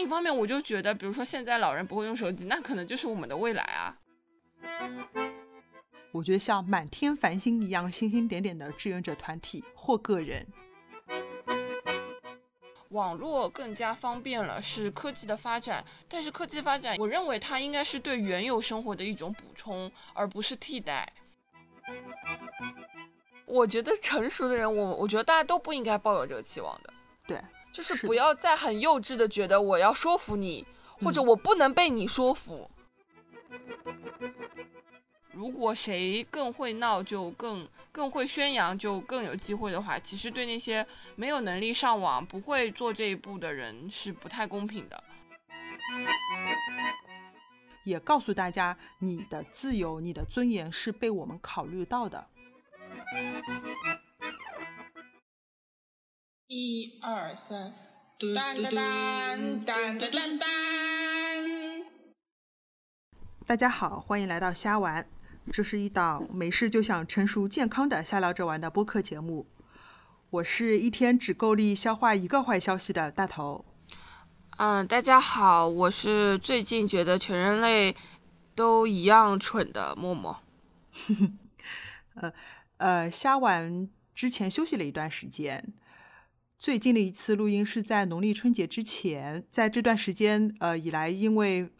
[0.00, 3.94] 另一方面，我就觉得，比如说现在老人不会用手机，那可能就是我们的未来啊。
[6.10, 10.46] 我觉得像满天繁星一样星星点点的志愿者团体或个人，
[12.88, 15.84] 网络更加方便了，是科技的发展。
[16.08, 21.12] 但是科技发展，我认为它应该是对原有生活的一种补充，而不是替代。
[23.44, 26.90] 我觉得成熟的人，我我觉得大家都不应该抱有这个期望的。
[27.26, 27.38] 对，
[27.72, 30.66] 就是不要再很幼稚的觉得我要说服你，
[31.02, 32.70] 或者我不能被你说服。
[35.32, 45.02] 如果谁更会闹，就更更会宣扬，就更有机会的话，其实对那些没有能力上网、不会做这一步的人是不太公平的。
[47.84, 52.26] 也告诉大家，你的自由、你的尊严是被我们考虑到的。
[56.52, 57.72] 一二三，
[58.18, 61.84] 噔噔噔噔噔噔噔。
[63.46, 65.08] 大家好，欢迎来到瞎玩。
[65.52, 69.46] 这是一档没事就想成熟健康的瞎聊着玩的播客节目。
[70.30, 73.64] 我是一天只够力消化一个坏消息的大头。
[74.56, 77.94] 嗯，大家好，我是最近觉得全人类
[78.56, 80.40] 都一样蠢的默默。
[82.20, 82.32] 呃
[82.78, 85.72] 呃，虾丸之前休息了一段时间，
[86.60, 91.70] 最近的一次录音是在农历春节之前，在这段时间呃以来，因为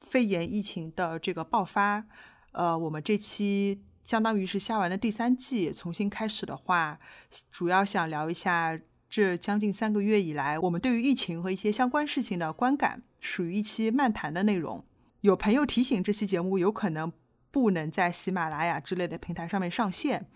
[0.00, 2.04] 肺炎疫情的这个爆发。
[2.50, 6.98] 呃，我们这期相当于是下完的第三季重新开始的话，
[7.52, 8.76] 主要想聊一下
[9.08, 14.84] 这将近三个月以来我们对于疫情和一些相关事情的观感，属于一期漫谈的内容。
[15.20, 17.12] 有朋友提醒，这期节目有可能
[17.52, 20.26] 不能在喜马拉雅之类的平台上面上线，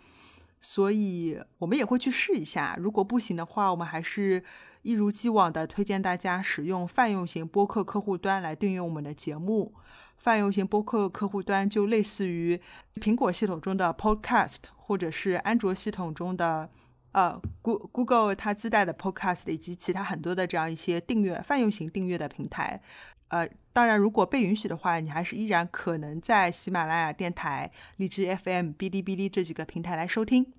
[0.62, 2.76] 所以我们也会去试一下。
[2.78, 4.42] 如果不行的话，我们还是
[4.82, 9.74] 一如既往的推荐大家使用泛用型播客客户端来订阅我们的节目。
[10.16, 12.60] 泛用型播客客户端就类似于
[12.94, 16.70] 苹果系统中的 Podcast，或者是安卓系统中的
[17.10, 22.80] 呃 Google 它自带的 Podcast，以及其他很多的这样一些订阅泛用型订阅的平台。
[23.28, 30.52] 呃，当然，如果被允许的话，你还是依然可能在喜马拉雅电台、荔枝 FM、哔哩哔哩这几个平台来收听。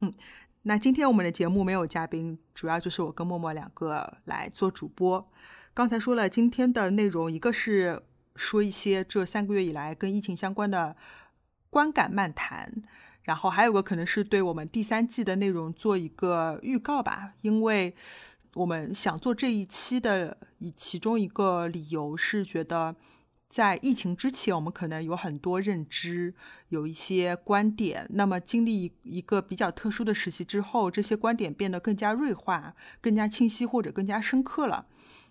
[0.00, 0.12] 嗯，
[0.62, 5.30] 那今天我们的节目没有嘉宾，主要就是我跟默默两个来做主播。
[5.74, 8.02] 刚才说了，今天的内容一个是。
[8.38, 10.94] 说一些这三个月以来跟疫情相关的
[11.70, 12.72] 观感漫谈，
[13.22, 17.92] 然后还有个可能是对我们第三季的内容做一个预告吧，因为
[18.54, 22.94] 我们想做这一期的以其中一个理由是觉得
[23.48, 26.34] 在疫情之前我们可能有很多认知，
[26.68, 34.86] 有一些观点，那么经历一个比较特殊的时期之后，这些观点变得更加锐化、更加清晰或者更加深刻了。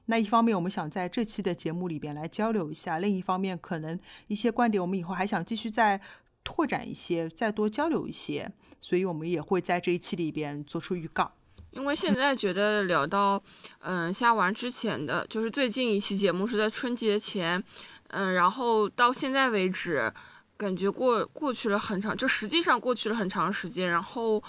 [0.08, 6.02] 那一方面，我们想在这期的节目里边来交流一下；另一方面，可能一些观点我们以后还想继续再
[6.44, 8.52] 拓展一些，再多交流一些，
[8.82, 11.34] 所以我们也会在这一期里边做出预告。
[11.78, 13.42] 因为现在觉得聊到，
[13.82, 17.64] 嗯，下完之前的就是最近一期节目是在春节前，
[18.08, 20.12] 嗯，然后到现在为止，
[20.58, 24.44] 感觉过过去了很长，就实际上过去了很长时间，然后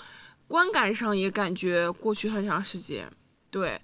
[0.46, 3.10] 观感上也感觉过去很长时间，
[3.50, 3.78] 对。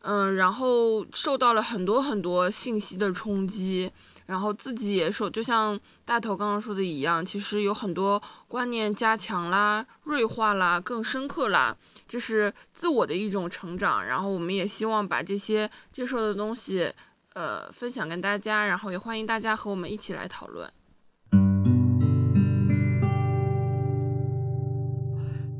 [0.00, 3.90] 嗯，然后受到了很多很多信息的冲击，
[4.28, 11.74] 然后自己也受，就像大头刚刚说的一样，其实有很多观念加强啦、锐化啦、更深刻啦，
[12.06, 14.04] 这是自我的一种成长。
[14.04, 16.92] 然后我们也希望把这些接受的东西，
[17.32, 20.70] 呃，分享跟大家，然后也欢迎大家和我们一起来讨论。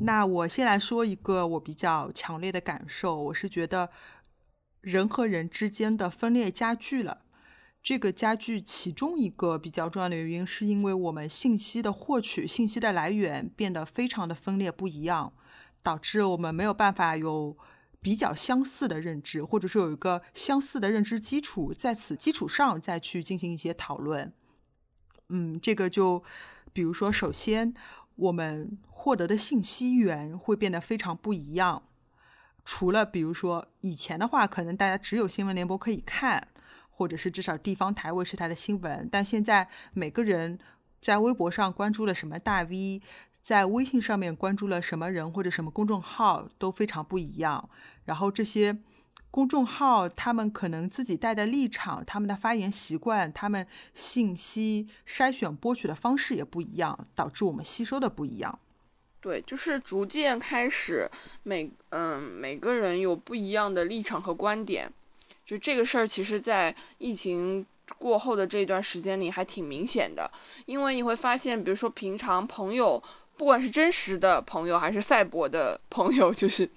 [0.01, 3.89] 那我先来说一个我比较强烈的感受，我是觉得。
[4.81, 7.17] 人和人之间的分裂加剧了，
[7.81, 15.33] 这个加剧其中一个比较重要的原因，是因为我们信息的获取、信息的来源变得非常的分裂不一样，
[15.81, 17.57] 导致我们没有办法有
[18.01, 24.31] 比较相似的认知，或者说有一个相似的认知基础，在此基础上再去进行一些讨论。
[25.29, 26.23] 嗯，这个就
[26.73, 27.73] 比如说，首先
[28.15, 31.83] 我们获得的信息源会变得非常不一样。
[32.65, 36.49] 除了比如说以前的话，可能大家只有新闻联播可以看，
[36.99, 39.07] 或者是至少地方台、卫视台的新闻。
[39.09, 40.59] 但现在每个人
[40.99, 43.01] 在微博上关注了什么大 V，
[43.41, 47.69] 在微信上面关注了什么人或者什么公众号都非常不一样。
[48.03, 48.77] 然后这些
[49.31, 58.59] 公众号他们可能自己带的立场、他们的发言习惯、他们信息筛选播取的方式也不一样，导致我们吸收的不一样。
[59.21, 61.09] 对，就是逐渐开始，
[61.43, 64.91] 每嗯每个人有不一样的立场和观点，
[65.49, 67.65] 就这个事儿，其实，在疫情
[67.97, 70.29] 过后的这段时间里，还挺明显的。
[70.67, 73.01] 因为你会发现，比如说平常朋友，
[73.35, 76.69] 不管是真实的朋友还是赛博的朋友，就是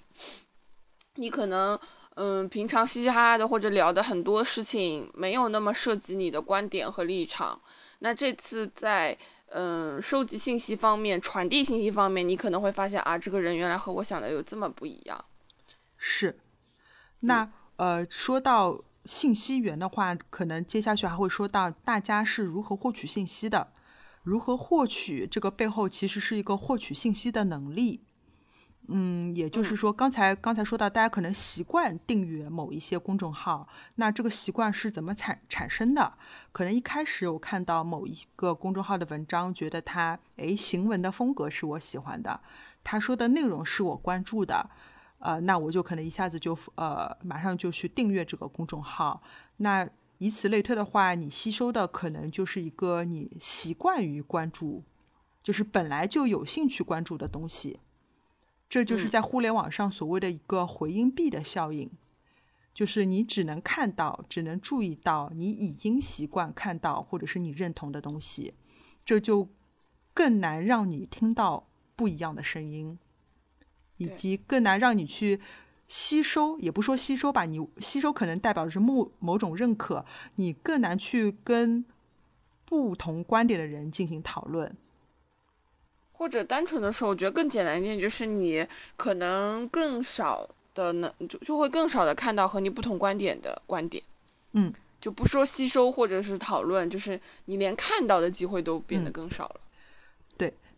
[1.17, 1.79] 你可能，
[2.15, 7.61] 嗯，平常嘻嘻哈哈的或者聊的很多事情，没有那么涉及你的观点和立场。
[7.99, 9.15] 那这次在，
[9.49, 15.25] 嗯，收集信息方面、传递信息方面，你可能会发现啊，这个人原来和我想的有这么不一样。
[15.95, 16.39] 是，
[17.19, 17.47] 那。
[17.77, 23.73] 呃，说到信息源的话，可能接下去还会说到大家是如何获取信息的，
[24.23, 28.01] 如何获取这个背后其实是一个获取信息的能力。
[28.89, 33.65] 嗯，也就是说，刚才刚才说到，大家可能习惯订阅某一些公众号，
[33.95, 36.17] 那这个习惯是怎么产产生的？
[36.51, 42.41] 可能一开始我看到某一个公众号的文章，觉得它诶行文的风格是我喜欢的，
[42.83, 44.69] 他说的内容是我关注的。
[45.23, 49.23] 呃，那我就可能一下子就呃，马上就去订阅这个公众号。
[49.57, 54.83] 那以此类推的话，你吸收的可能就是一个你习惯于关注，
[55.41, 57.79] 就是本来就有兴趣关注的东西。
[58.67, 61.89] 这就是在互联网上所谓的一个回音壁的效应，
[62.73, 68.55] 就是你只能看到，只能注意到你已经习惯看到或者是你认同的东西，
[69.05, 69.47] 这就
[70.13, 72.97] 更难让你听到不一样的声音。
[74.03, 75.39] 以及更难让你去
[75.87, 80.05] 吸收，也不说吸收吧，你吸收可能代表的是某某种认可，
[80.35, 81.85] 你更难去跟
[82.65, 84.75] 不同观点的人进行讨论，
[86.11, 88.67] 或者单纯的说，我觉得更简单一点，就是你
[88.97, 94.03] 可能更少的能就就会更少的看到和你不同观点的观点，
[94.53, 99.61] 嗯，就不说吸收或者是讨论，就是你连看到的机会都变得更少了。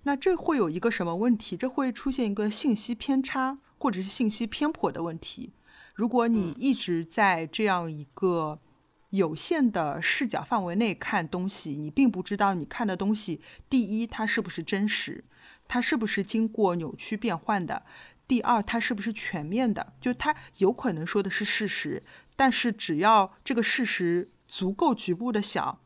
[0.06, 1.58] 那这会有一个什么问题？
[1.58, 5.54] 这会出现一个信息偏差或者是信息偏颇的问题。
[5.96, 8.60] 如果你一直在这样一个
[9.10, 15.24] 有限的视角范围内看东西，你并不知道你看的东西，第一它是不是真实，
[15.68, 17.82] 它是不是经过扭曲变换的；
[18.28, 22.04] 第二它是不是全面的，就它有可能说的是事实，
[22.36, 25.82] 但是只要这个事实足够局部的小，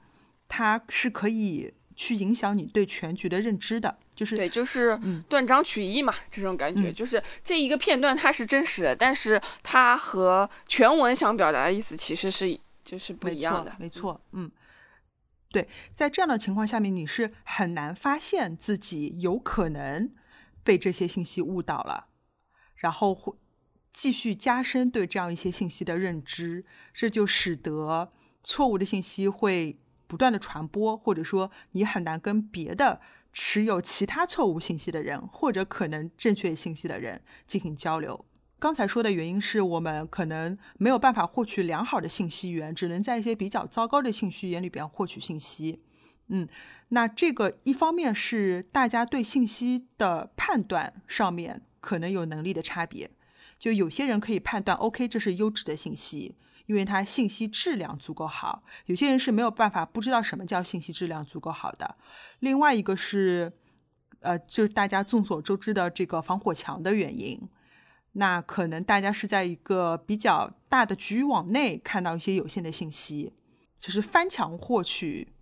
[0.49, 3.97] 它是可以去影响你对全局的认知的。
[4.15, 4.97] 就是对，就是
[5.27, 13.75] 断章取义嘛，这种感觉，就是这一个片段它是真实的，但是它和全文想表达的意思其实是就是不一样的。
[13.77, 14.49] 没错，嗯，
[15.51, 20.09] 对，在这样的情况下面，你是很难发现自己有可能
[20.63, 22.07] 被这些信息误导了，
[22.75, 23.33] 然后会
[23.93, 28.11] 继续加深对这样一些信息的认知，这就使得
[28.43, 29.79] 错误的信息会
[30.09, 32.99] 不断的传播，或者说你很难跟别的。
[33.31, 38.25] 持有其他错误信息的人，或者可能正确信息的人进行交流。
[38.57, 45.83] 刚才说的原因是我们可能没有办法获取良好的信息源，只能在一些比较糟糕的信息源里边获取信息。
[46.29, 46.49] 嗯，
[46.87, 53.11] 那这个一方面是大家对信息的判断上面可能有能力的差别，
[53.59, 56.33] 就有些人可以判断，OK，这是优质的信息。
[56.69, 61.97] 因为它信息质量足够好，有些人是没有办法不知道什么叫信息质量足够好的。
[62.41, 63.51] 另外一个是，
[64.19, 67.41] 呃，就是大家众所周知的这个防火墙的原因。
[68.11, 73.33] 那可能大家是在一个比较大的局域网内看到一些有限的信息，
[73.79, 75.33] 就是翻墙获取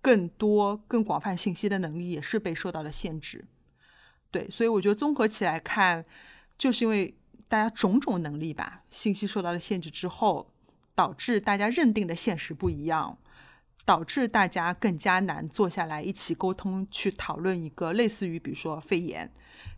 [0.00, 3.44] 更多、更广泛信息的能力也是被受到了限制。
[4.30, 6.04] 对，所以我觉得综合起来看，
[6.56, 10.54] 就是因为大家种种能力吧，信息受到了限制之后。
[10.98, 13.16] 导致大家认定的现实不一样，
[13.84, 19.30] 导致大家更加难坐下来一起沟通，去讨论一个类似于，比如说肺炎，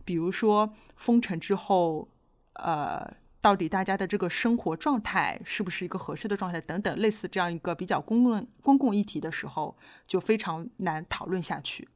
[0.03, 2.09] 比如说封城之后，
[2.53, 11.87] 呃，到底大家的这个生活状态是不是一个合适的状态等等，类似这样一个比较公共公共议题的时候，就非常难讨论下去。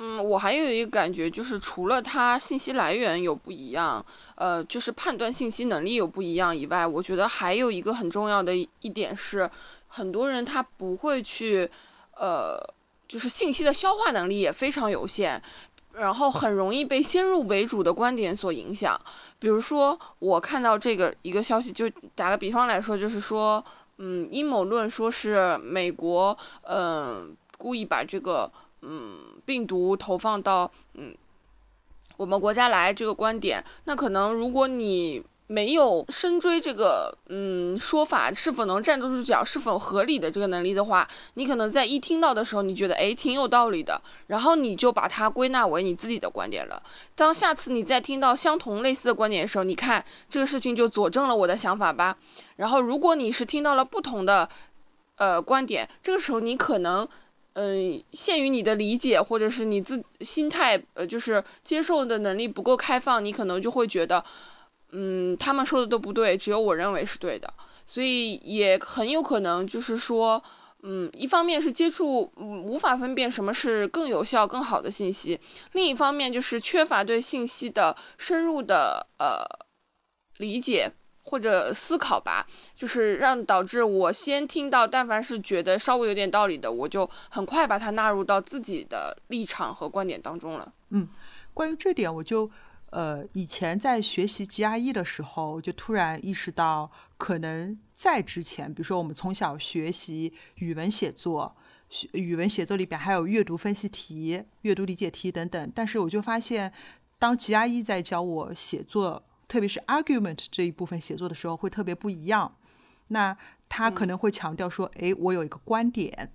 [0.00, 4.04] 嗯，我还有一个感觉，就是除了它信息来源有不一样，
[4.36, 9.50] 呃，就是判断信息能力有不一样以外，我觉得还有一个很重要的一点是，
[9.88, 11.68] 很多人他不会去，
[12.16, 12.56] 呃，
[13.08, 15.42] 就是信息的消化能力也非常有限，
[15.94, 18.96] 然后很容易被先入为主的观点所影响。
[19.40, 23.64] 比如说，我看到这个一个消息，就打个比方来说，就是说，
[23.96, 28.48] 嗯，阴谋论说是美国，嗯，故意把这个。
[28.82, 31.14] 嗯，病毒投放到嗯
[32.16, 46.82] 我们国家来这个观点，那可能如果你没有深追这个嗯说法是否能站得住脚，是否合理的这个能力的话，你可能在一听到的时候，你觉得诶挺有道理的，然后你就把它归纳为你自己的观点了。
[47.14, 52.18] 当下次你再听到相同类似的观点的时候，你看这个事情就佐证了我的想法吧。
[52.56, 54.46] 然后如果你是听到了不同的
[55.16, 57.08] 呃观点，这个时候你可能
[57.58, 64.24] 嗯限于你的理解或者是你自心态呃就是接受的能力不够开放，你可能就会觉得。
[64.90, 67.52] 嗯，他们说的都不对，只有我认为是对的，
[67.84, 70.42] 所以也很有可能就是说，
[70.82, 75.38] 嗯，一方面是接触无法分辨什么是更有效、更好的信息，
[75.72, 79.44] 另一方面就是缺乏对信息的深入的呃
[80.38, 80.90] 理解
[81.28, 90.72] 或者思考吧，就是让导致我先听到，但凡是觉得稍微有点道理的，我就很快把它纳入到自己的立场和观点当中了。
[90.90, 91.08] 嗯，
[91.54, 92.50] 关于这点，我就。
[92.90, 101.54] 呃，以前在学习 GRE 的时候，就突然意识到，可能在之前，比如说我们从小学习语文写作，
[101.90, 105.70] 学语文写作里边还有阅读分析题、阅读理解题等等。
[105.74, 106.72] 但是我就发现，
[107.18, 112.56] 当 GRE 在教我写作，特别是 argument 这一部分写作的时候，会特别不一样。
[113.08, 113.36] 那
[113.68, 116.32] 他可能会强调说，哎，我有一个观点。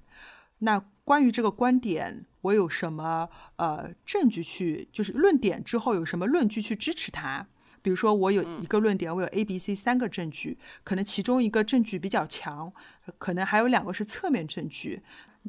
[0.60, 7.46] 那关于这个观点，我有什么呃证据去，就是论点之后有什么论据去支持它？
[7.82, 12.72] 比如说我有一个论点，我有 A、B、C 三个证据，可能其中一个证据比较强，
[13.18, 15.04] 可能还有两个是侧面证据。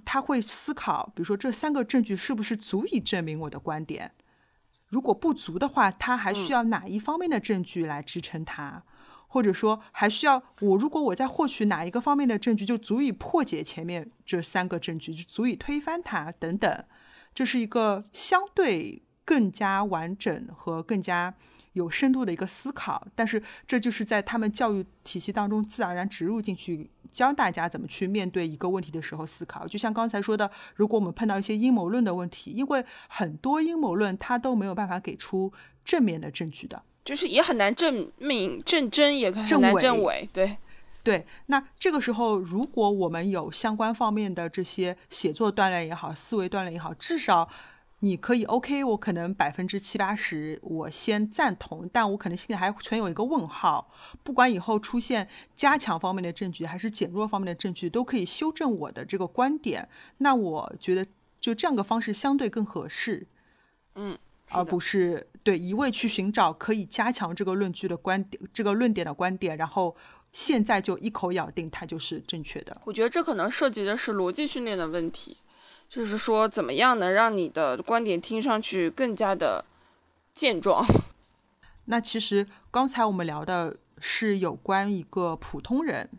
[0.05, 4.11] 他会思考，比如说这三个证据是不是足以证明我的观点？
[4.95, 8.85] 如果不足的话，他还需要哪一方面的证据来支撑他？
[9.27, 10.77] 或者说，还需要我？
[10.79, 16.85] 如果我在获取哪一个方面的证据，就足以破解前面这三个证据，就足以推翻它等等。
[17.35, 21.35] 这是一个相对更加完整和更加
[21.75, 23.07] 有深度的一个思考。
[23.15, 29.69] 但是，这就是在他们教育体系当中自然而然植入进去，教大家怎么去面对一个问题的时候思考。
[29.69, 35.53] 就像刚才说的，如果我们碰到一些阴谋论的问题，因为很多阴谋论它都没有办法给出
[35.85, 36.83] 正面的证据的。
[37.05, 40.27] 就是也很难证明证真，也很难证伪。
[40.33, 40.57] 对，
[41.03, 41.27] 对。
[41.47, 47.47] 那这个时候，如果我们有相关方面的这些写作锻炼也好，思维锻炼也好，至少
[48.05, 48.85] 你可以 OK。
[48.85, 53.91] 我可能百分之七八十我先赞同，但我可能心里还存有一个问号。
[54.23, 59.89] 不管以后出现加强方面的证据，还是减弱方面的证据，都可以修正我的这个观点。
[60.19, 61.07] 那我觉得
[61.41, 63.27] 就这样个方式相对更合适。
[63.95, 64.19] 嗯。
[64.51, 69.97] 而不是对一味去寻找可以加强这个论据的观点，这个论点的观点，然后
[70.33, 72.79] 现在就一口咬定它就是正确的。
[72.85, 75.39] 我觉得这可能涉及的是逻辑训练的问题，
[75.89, 79.65] 就是说怎么样能让你的观点听上去更加的
[80.33, 80.85] 健壮。
[81.87, 86.11] 那其实刚才我们聊的是有关一个普通人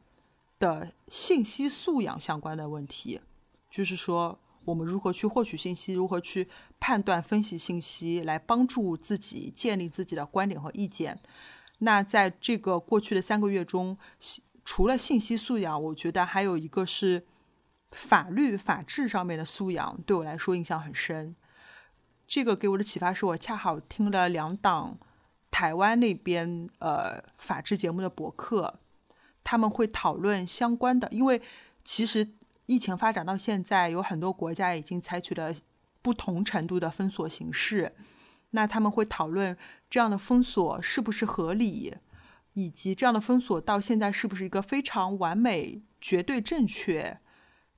[0.60, 3.22] 的信息素养相关的问题，
[3.70, 4.40] 就是说。
[4.66, 5.94] 我们如何去获取信息？
[5.94, 11.20] 如何去判断、分析信息，来帮助自己建立自己的观点和意见？
[11.78, 13.96] 那在这个过去的三个月中，
[14.64, 17.28] 除了信息素养，我觉得还有一个是
[17.96, 21.36] 法律、法治上面的素养，对我来说印象很深。
[22.28, 24.98] 这个给我的启发是我恰好听了两档
[25.50, 28.80] 台湾那边呃法治节目的博客，
[29.44, 31.42] 他们会讨论相关的，因为
[31.84, 32.34] 其实。
[32.68, 35.54] 疫情发展到现在，有很多国家已经采取了
[36.02, 37.94] 不同程度的封锁形式。
[38.50, 39.56] 那他们会讨论
[39.88, 41.94] 这样的封锁是不是合理，
[42.54, 47.20] 以及这样的封锁到现在是不是一个非常完美、绝对正确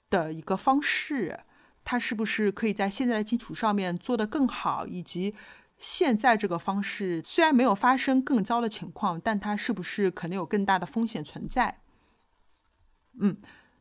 [0.10, 1.40] 的一个方式？
[1.84, 4.86] 它是不是可以在现在的基础上面做得更好？
[4.86, 5.34] 以及
[5.78, 11.82] 现在这个方式虽然没有发生更糟的情况，但它是不是可能有更大的风险存在？
[13.20, 13.38] 嗯，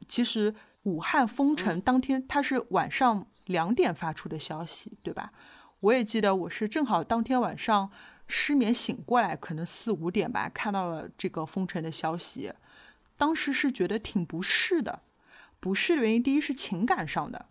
[0.08, 0.54] 其实。
[0.86, 5.32] 武汉封城当天，它是晚上两点发出的消息，对吧？
[5.80, 7.90] 我也记得，我是正好当天晚上
[8.28, 12.52] 失眠醒过来，可能四五点吧，看到了这个封城的消息。
[13.16, 15.00] 当时是觉得挺不适的，
[15.66, 17.46] 不是的原因，第一是情感上的，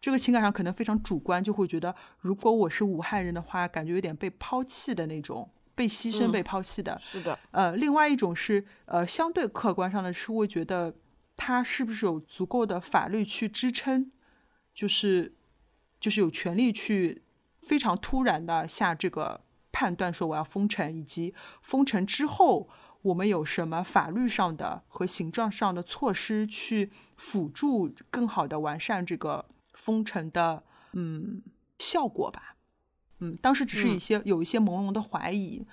[0.00, 6.98] 这个情感上可能非常主观，就会觉得如果我是武汉人的话，感觉有点被抛弃的那种，被牺牲、被抛弃的。
[6.98, 7.38] 是的。
[7.50, 10.94] 呃，另外一种是，呃，相对客观上的是会觉得。
[11.34, 14.12] 他是不是有足够的法律去支撑？
[14.74, 15.34] 就是，
[15.98, 17.24] 就是有权利去
[17.62, 19.42] 非常突然的下这个
[19.72, 22.68] 判断，说我要封城，以及封城之后
[23.02, 29.44] 我们有什么法律上的和行政上的措施去辅助更好的完善这个
[29.74, 31.42] 封城的嗯
[31.78, 32.56] 效果吧？
[33.20, 35.66] 嗯，当时只是一些有一些朦胧的怀疑。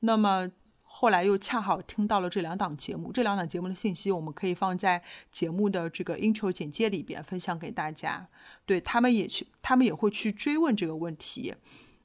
[0.00, 0.50] 那么。
[0.96, 8.28] 后来又恰好听到了这两档节目，这两档节目的信息我们可以放在节目的这个 intro 简介里边分享给大家。
[8.64, 11.56] 对他们也去，他们也会去追问这个问题。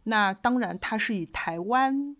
[0.05, 2.15] 那当然，他是以台湾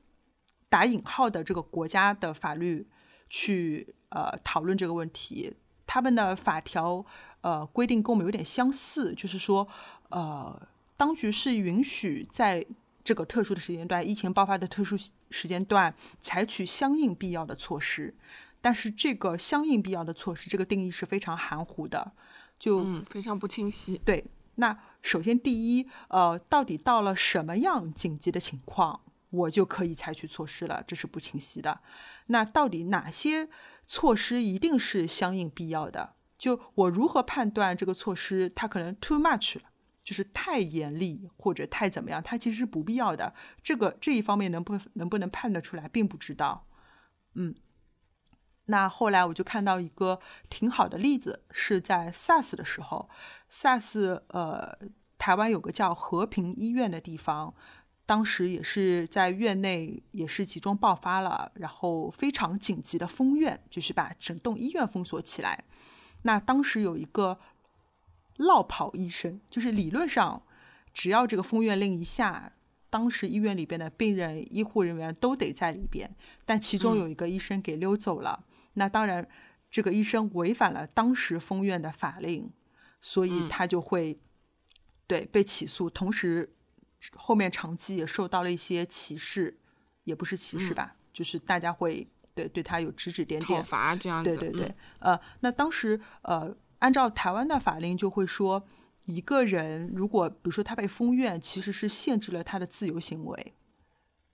[0.70, 2.88] 打引号的这个国家的法律
[3.30, 5.54] 去呃讨论这个问题。
[5.86, 7.04] 他们的法条
[7.42, 9.68] 呃规定跟我们有点相似，就是说
[10.10, 12.64] 呃，当局是允许在
[13.04, 14.96] 这个特殊的时间段，疫情爆发的特殊
[15.32, 18.16] 时间段，采取相应必要的措施。
[18.62, 22.12] 但是这个相应必要的措施，这个定义是非常含糊的，
[22.60, 24.00] 就嗯非常不清晰。
[24.06, 24.24] 对。
[24.56, 31.82] 那首先第一，呃，到底到了什么样紧急的情况，我就可以采取措施了，这是不清晰的。
[32.28, 33.50] 那到底哪些
[33.86, 36.16] 措施一定是相应必要的？
[36.38, 39.64] 就我如何判断这个措施它可能 too much 了？
[40.04, 43.36] 就是太严厉或者太怎么样，它其实是不必要的。
[43.62, 46.66] 这个这一方面能不能不能判得出来，并不知道。
[47.36, 47.54] 嗯，
[48.66, 50.20] 那后来我就看到一个
[50.50, 53.08] 挺好的例子，是在 SARS 的时候
[53.52, 54.80] ，SARS 呃，
[55.20, 57.54] 台湾有个叫和平医院的地方，
[58.10, 65.64] 当时也是在院内也是集中爆发了，然后非常紧急的封院，就是把整栋医院封锁起来。
[66.24, 67.40] 那当时有一个。
[68.40, 70.44] 落跑医生就是理论上，
[70.94, 72.54] 只要这个封院令一下，
[72.90, 76.10] 当时医院里边的病人、医护人员都得在里边。
[76.46, 79.28] 但其中有一个医生给溜走了，那当然
[79.70, 82.50] 这个医生违反了当时封院的法令，
[83.02, 84.18] 所以他就会
[85.06, 85.90] 对被起诉。
[85.90, 86.56] 同时，
[87.16, 89.58] 后面长期也受到了一些歧视，
[90.04, 94.36] 也不是歧视吧，就是大家会对对他有指指点点、讨伐这样子。
[94.36, 96.56] 对对对，呃，那当时呃。
[96.80, 98.66] 按照台湾的法令，就会说，
[99.04, 103.54] 一个人如果比如说他被封院，其实是限制了他的自由行为。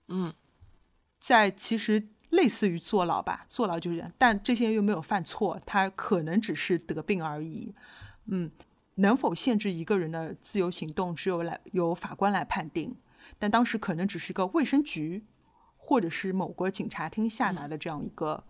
[0.06, 0.32] 嗯，
[1.18, 7.74] 在其实类似于坐牢吧，坐牢就是这样，但这些人又没有犯错，他可能只是得病而已。
[8.26, 8.48] 嗯，
[8.96, 12.96] 能否限制一个人的自由行动，只有来由法官来判定。
[13.38, 15.24] 但当时可能只是一个卫生局
[15.76, 18.44] 或者是某个警察厅下达的这样一个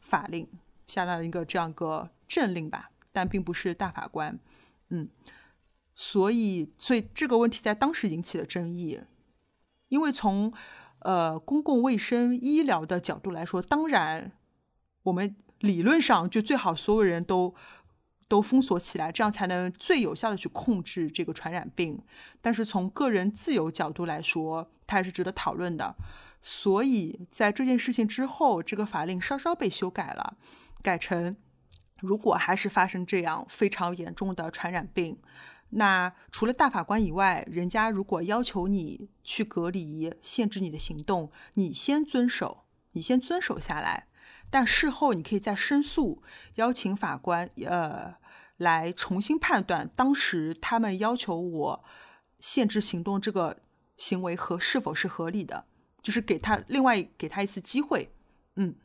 [0.00, 0.46] 法令，
[0.86, 2.90] 下达了一个这样一个政令吧。
[3.12, 4.36] 但并不是大法官，
[4.88, 5.08] 嗯，
[5.94, 9.00] 所以，所以这个问题在当时引起了争议，
[9.86, 10.52] 因为从
[10.98, 14.32] 呃公共卫生医疗的角度来说，当然
[15.04, 17.54] 我们理论上就最好所有人都
[18.28, 22.02] 都封锁起来，这样才能最有效的去控制这个传染病。
[22.40, 25.96] 但是从个人自由角度来说，它还是值得讨论的。
[26.40, 30.36] 所以在这件事情之后，这个法令稍稍被修改了，
[30.82, 31.36] 改成。
[32.00, 35.18] 如果还是发生这样非常严重的传染病，
[35.70, 44.06] 那除了大法官以外，人家如果要求你去隔离、限制你的行动，你先遵守，你先遵守下来。
[44.54, 46.22] 但事后你可以再申诉，
[46.54, 48.14] 邀请法官呃
[48.58, 51.84] 来重新判断当时他们要求我
[52.38, 53.56] 限制行动这个
[53.96, 55.64] 行为和是否是合理的，
[56.00, 58.12] 就是给他另外给他一次机会，
[58.54, 58.76] 嗯。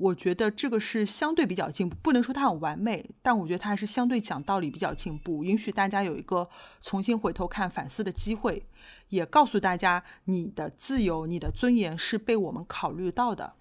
[0.00, 6.48] 我觉得这个是相对比较进步，不能说它很完美，但我觉得它还是相对讲道理比较进步，允许大家有一个
[6.80, 8.64] 重新回头看反思的机会，
[9.08, 13.54] 也告诉大家你的自由、你的尊严是被我们考虑到的。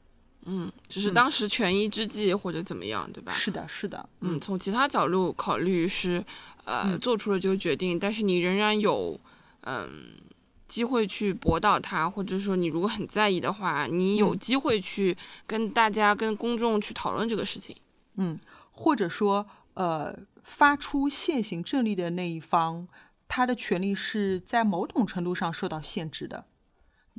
[0.49, 3.31] 嗯，只是当时权宜之计或者怎么样，对吧？
[3.31, 4.09] 是的，是的。
[4.21, 6.23] 嗯，从其他角度考虑是，
[6.65, 9.19] 呃，做出了这个决定，但是你仍然有，
[9.61, 10.17] 嗯。
[10.67, 15.15] 机会去驳倒他，或者说你如果很在意的话，你有机会去
[15.47, 17.73] 跟大家、跟公众去讨论这个事情。
[18.17, 18.37] 嗯，
[18.73, 22.85] 或者说，呃，发出现行政令的那一方，
[23.29, 26.43] 他的权利是在某种程度上受到限制的，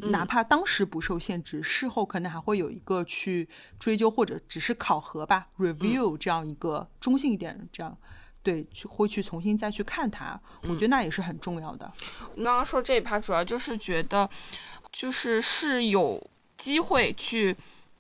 [0.03, 7.97] 哪怕当时不受限制，事后可能还会有一个去追究或者只是考核吧，review 这样一个中性一点这样。
[8.41, 11.93] 对，去会去重新再去看它，我觉得那也是很重要的。
[12.37, 14.31] 刚刚说这一趴，主要就是觉得，
[14.91, 17.55] 就是是有机会去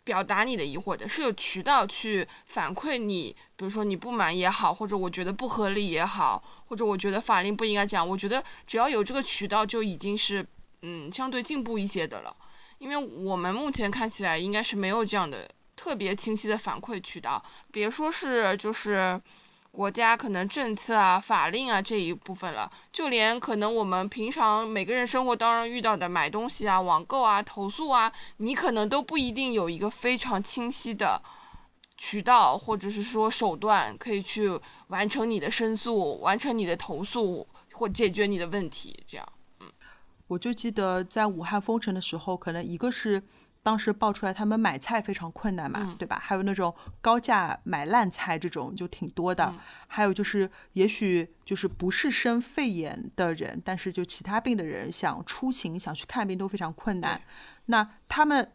[0.04, 8.08] 表达你的疑惑的，是有渠道去反馈你，比如说你不满也好，或者我觉得不合理也好，或者我觉得法令不应该这样。
[8.08, 10.46] 我觉得只要有这个渠道，就已经是
[10.82, 12.36] 嗯相对进步一些的了。
[12.78, 19.20] 因为我们目前看起来应该是没有这样的特别清晰的反馈渠道，别说是就是。
[19.70, 31.22] 国家可能政策啊、法令啊这一部分了，就连可能我们平常每个人生活当中遇到的买东西啊、网购啊、投诉啊，你可能都不一定有一个非常清晰的
[31.96, 38.98] 渠道，或者是说手段可以去完成你的申诉、完成你的投诉或解决你的问题。
[39.06, 39.32] 这样，
[40.28, 43.22] 我就记得在武汉封城的时候，可能一个是。
[43.60, 46.18] 当时爆出来他们买菜非常困难嘛，嗯对吧？
[46.22, 49.44] 还有那种高价买烂菜这种就挺多的。
[49.46, 57.20] 嗯还有就是，也许就是不是生肺炎的人，但是就其他病的人想出行、想去看病都非常困难。
[57.66, 58.52] 那他们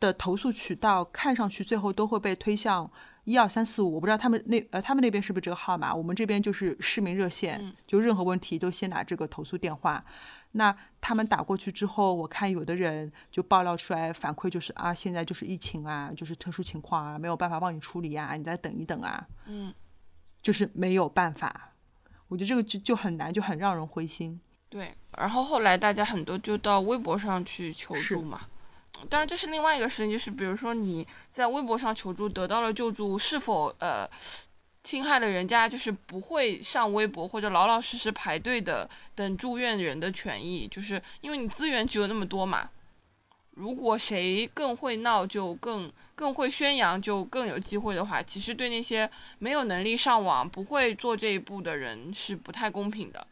[0.00, 2.90] 的投诉渠道看上去最后都会被推向
[3.24, 5.94] 一二三四五，我不知道他们那呃他们那边是不是这个号码？
[5.94, 10.04] 我们这边就是市民热线，嗯就任何问题都先打这个投诉电话。
[10.56, 19.72] 那他们打过去之后，我看有的人就爆料出来反馈就是啊，现在就是疫情啊，就是特殊情况啊，没有办法帮你处理啊，你再等一等啊，嗯，
[20.42, 21.72] 就是没有办法。
[22.28, 24.40] 我觉得这个就就很难，就很让人灰心。
[24.68, 28.40] 对，然后后来大家很多就到微博上去求助嘛。
[29.08, 34.08] 当然，这是另外一个事情，就是比如说你在微博上求助得到了救助，是否呃
[34.86, 40.68] 侵害了人家就是不会上微博或者老老实实排队的等住院人的权益？
[40.68, 42.70] 就是因为你资源只有那么多嘛。
[43.50, 53.26] 如果谁更会闹，就更更会宣扬，就更有机会的话，其实对那些没有能力上网、不会做这一步的人是不太公平的。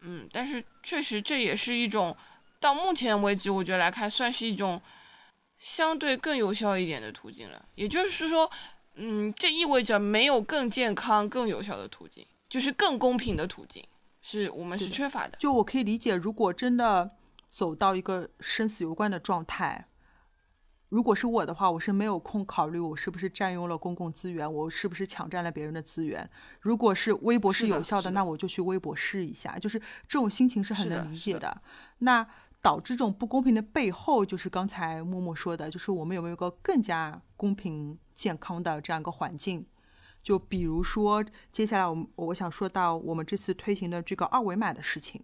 [0.00, 2.16] 嗯，但是确实这也是一种，
[2.58, 4.80] 到目前为止，我觉得来看，算是一种
[5.58, 7.62] 相对更有效一点的途径了。
[7.74, 8.50] 也就是说，
[8.98, 13.84] 嗯，这意味着没有更健康、更有效的途径，就是更公平的途径，
[14.20, 15.38] 是我们是缺乏的。
[15.38, 17.10] 就我可以理解，如果真的
[17.48, 19.86] 走到一个生死攸关的状态，
[20.88, 26.28] 如果是我的话，我是没有空考虑我是不是占用了公共资源，我是不是抢占了别人的资源。
[26.60, 31.62] 如果是微博是有效的，那我就去微博试一下，就是这种心情是很能理解的。
[31.98, 32.26] 那
[32.60, 39.64] 导致这种不公平的背后，就是刚才默默说的，就是我们有没有一个更加公平健康的这样一个环境？
[40.20, 45.22] 就比如说，接下来我们我想说到我们这次推行的这个二维码的事情。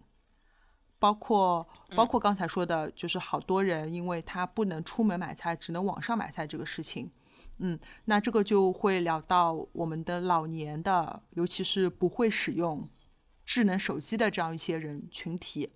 [1.01, 7.11] 包括包括刚才说的，就是好多人因为他不能出门买菜，只能网上买菜这个事情，
[7.59, 12.89] 嗯，那这个就会聊到我们的老年的，尤其是不会使用
[13.45, 15.73] 智能手机的这样一些人群体。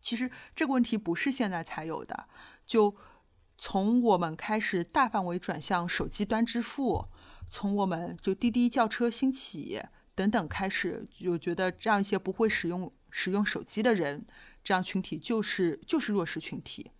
[0.00, 2.28] 其实这个问题不是现在才有的，
[2.64, 2.94] 就
[3.58, 7.06] 从我们开始大范围转向手机端支付，
[7.48, 9.82] 从我们就滴滴叫车兴起
[10.14, 14.26] 等等开始，就觉得这样一些不会使用使用手机的人，
[14.62, 16.90] 这样群体就是就是弱势群体。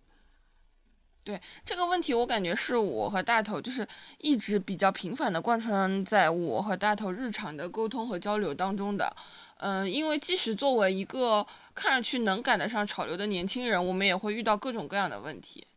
[1.23, 3.85] 对这个问题，我感觉是我和大头就是
[4.19, 9.13] 一直比较频繁的贯穿在我和大头日常的沟通和交流当中的。
[9.57, 15.67] 嗯，因为即使作为一个看上去能赶得上潮流的年轻人，我们也会遇到各种各样的问题。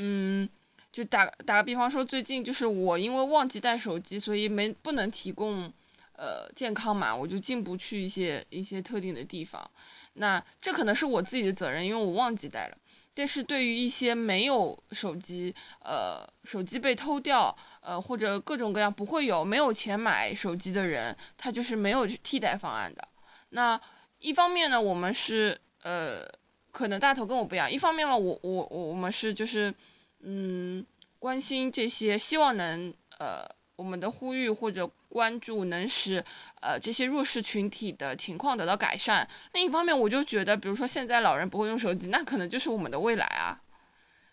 [0.00, 0.48] 嗯，
[0.92, 5.72] 就打打个比方说，最近就是我因为忘记带手机，所以没不能提供
[6.12, 9.68] 呃健康码，我就进不去一些一些特定的地方。
[10.14, 12.76] 那这可能是我自己的责任，因为我忘记带了。
[13.12, 23.08] 但是对于一些没有手机，呃，手机被偷掉，呃，或者各种各样不会有没有钱买手机的人，他就是没有替代方案的。
[23.50, 23.80] 那
[24.20, 26.28] 一方面呢，我们是呃，
[26.78, 27.68] 可能大头跟我不一样。
[27.68, 29.74] 一方面嘛，我我我我们是就是
[30.20, 30.86] 嗯，
[31.18, 36.24] 关心这些，希望能呃我们的呼吁或者关注能使
[36.60, 39.28] 呃这些弱势群体的情况得到改善。
[39.54, 43.60] 另一方面，我就觉得，比如说现在老人不会用手机，那可能就是我们的未来啊。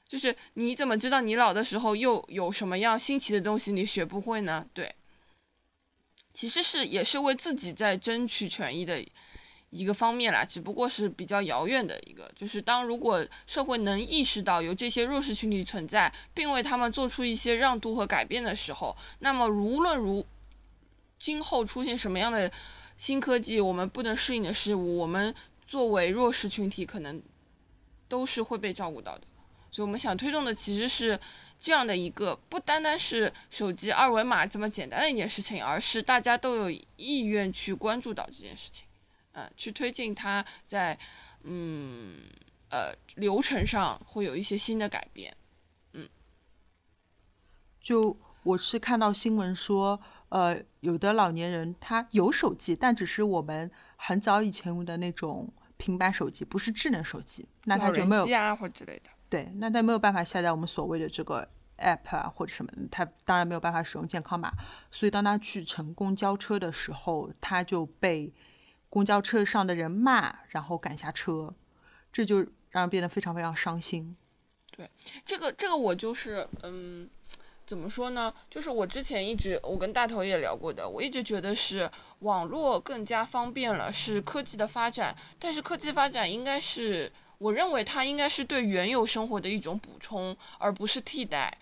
[0.08, 4.68] 就是你怎么知道你老的时候又有什么样新奇的东西你学不会呢？
[4.72, 4.94] 对，
[6.32, 9.04] 其实是也是为自己在争取权益的
[9.76, 12.32] 一个方面啦，只不过是比较遥远的一个。
[12.34, 20.26] 就是当如果社会能意识到有这些弱势群体存在，并为他们做出一些让渡和改变的时候，那么无论如
[21.20, 22.50] 今后出现什么样的
[22.96, 25.36] 新科技，我们不能适应的事物，我们
[25.66, 27.22] 作为弱势群体，可能
[28.08, 29.22] 都是会被照顾到的。
[29.72, 31.20] 所以我们想推动的其实是
[31.60, 38.85] 这样的一个，不单单是手机二维码这么简单的一件事情，而是大家都有意愿去关注到这件事情，
[39.36, 40.98] 呃，去推进它在
[41.44, 42.22] 嗯
[42.70, 45.36] 呃流程上会有一些新的改变。
[45.92, 46.08] 嗯
[47.82, 59.10] 就我是看到新闻说，呃，有的老年人他有手机，但只是我们很早以前用的那种平板手机，不是智能手机，那他就没有机啊或之类的。
[59.28, 61.46] 对，那他没有办法下载我们所谓的这个
[61.80, 64.54] app 啊或者什么，他当然没有办法使用健康码，
[64.90, 68.34] 所以当他去乘公交车的时候，他就被
[68.96, 71.54] 公交车上的人骂，然后赶下车，
[72.14, 72.38] 这就
[72.70, 74.16] 让人变得非常非常伤心。
[74.72, 74.90] 对
[75.26, 77.10] 这个这个我就是嗯，
[77.68, 78.34] 怎么说呢？
[78.50, 91.58] 就是我之前一直我跟大头也聊过的，我一直觉得是网络更加方便了，是科技的发展，但是科技发展应该是我认为它应该是对原有生活的一种补充，而不是替代。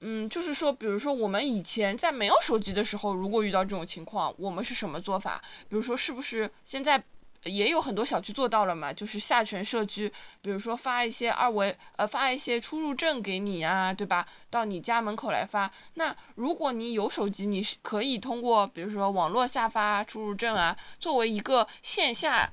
[0.00, 5.42] 嗯，就是说，比如说我们以前在没有手机的时候，如果遇到这种情况，我们是什么做法？
[5.68, 7.02] 比如说，是不是现在
[7.44, 8.92] 也有很多小区做到了嘛？
[8.92, 14.26] 就是下沉社区，比如说发一些二维，呃，发一些出入证给你啊，对吧？
[14.50, 15.70] 到你家门口来发。
[15.94, 22.50] 那如果你有手机，你是可以通过，比如说网络下发出入证啊，作为一个线下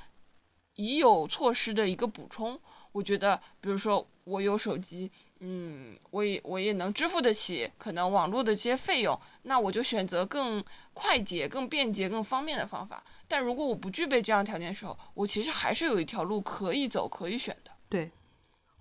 [0.76, 2.58] 已有措施的一个补充。
[2.94, 5.12] 我觉得，比如说我有手机。
[5.44, 13.04] 嗯，我也我也能支付得起可能网络的这些费用，那我就选择更快捷、更便捷、更方便的方法。
[13.28, 17.72] 但如果我不具备这样条件的时候，我其实还是有一条路可以走、可以选的。
[17.90, 18.12] 对，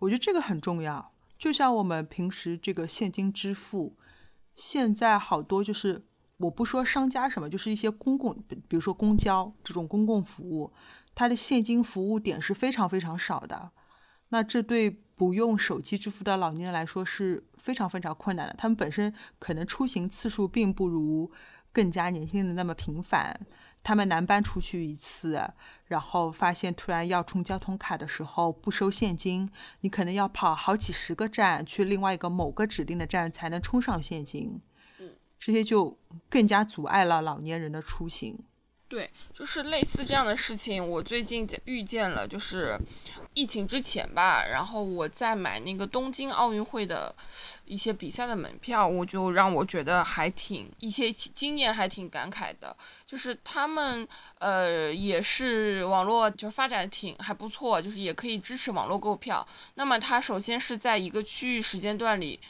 [0.01, 1.13] 我觉得这个很重要。
[1.39, 3.97] 就像我们平时这个现金支付，
[4.55, 6.05] 现在好多就是
[6.37, 10.71] 我不说商家什么，就是一些公共，比如说公交这种公共服务，
[11.15, 13.71] 它的现金服务点是非常非常少的。
[14.29, 18.55] 那这对不用手机支付的老年人来说是非常非常困难的。
[18.57, 21.31] 他们本身可能出行次数并不如
[21.75, 23.39] 更加年轻人那么频繁。
[23.83, 25.39] 他们南搬出去一次，
[25.89, 29.51] 然后发现突然要充交通卡的时候不收现金，
[29.83, 34.59] 你可能要跑好几十个站去另外一个某个指定的站才能充上现金。
[35.01, 35.99] 嗯，这些就
[36.31, 38.39] 更加阻碍了老年人的出行。
[38.91, 42.77] 对，就是类似这样的事情，我最近遇见了，就是
[43.35, 47.15] 疫情之前吧，然后我在买那个东京奥运会的
[47.67, 52.77] 一些比赛的门票，我就让我觉得还挺一些经验还挺感慨的，
[53.07, 54.07] 就是他们
[54.41, 59.47] 呃也是网络就发展挺还不错，就是也可以支持网络购票。
[59.75, 62.41] 那么它首先是在一个区域时间段里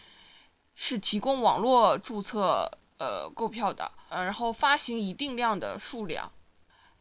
[0.75, 3.93] 是提供网络注册呃购票的。
[4.11, 6.31] 呃，然后发行一定量的数量，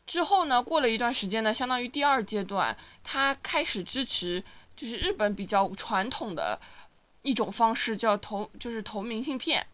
[0.05, 4.43] 之后呢，过了一段时间呢，相当于第二阶段，它开始支持，
[4.75, 6.59] 就是日本比较传统的
[7.23, 9.65] 一种方式，叫投，就是投明信片。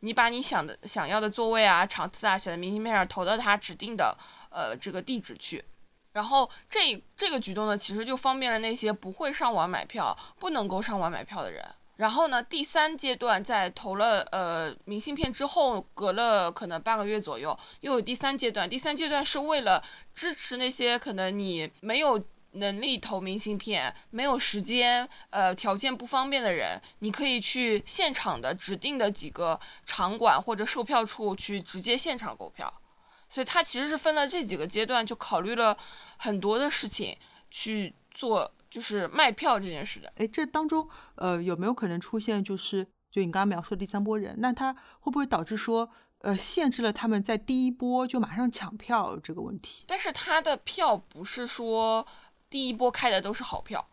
[0.00, 4.16] 你把你想的、想要的座位啊、场次啊写在明信片上，投到它指定的
[4.50, 5.62] 呃这个地址去。
[6.12, 11.64] 然后这这个举动呢，其实就方便了那些不会上网买票、不能够上网买票的人。
[12.02, 18.68] 然后呢，第三阶段在投了呃明信片之后，隔了可能半个月左右，又有第三阶段。
[18.68, 19.80] 第三阶段是为了
[20.12, 22.20] 支持那些可能你没有
[22.54, 32.80] 能力投明信片、没有时间、呃条件不方便的人，你可以去现场的指定的几个场馆或者售票处去直接现场购票。
[33.28, 35.78] 所以它其实是分了这几个阶段，就考虑了
[36.16, 37.16] 很多的事情
[37.48, 38.52] 去做。
[38.72, 49.84] 就是卖票这件事的，哎，这当中，呃，有没有可能出现，就是就你刚刚描述的第三波人，那他会不会导致说，呃，限制了他们在第一波就马上抢票这个问题？
[49.86, 52.06] 但是他的票不是说
[52.48, 53.86] 第一波开的都是好票。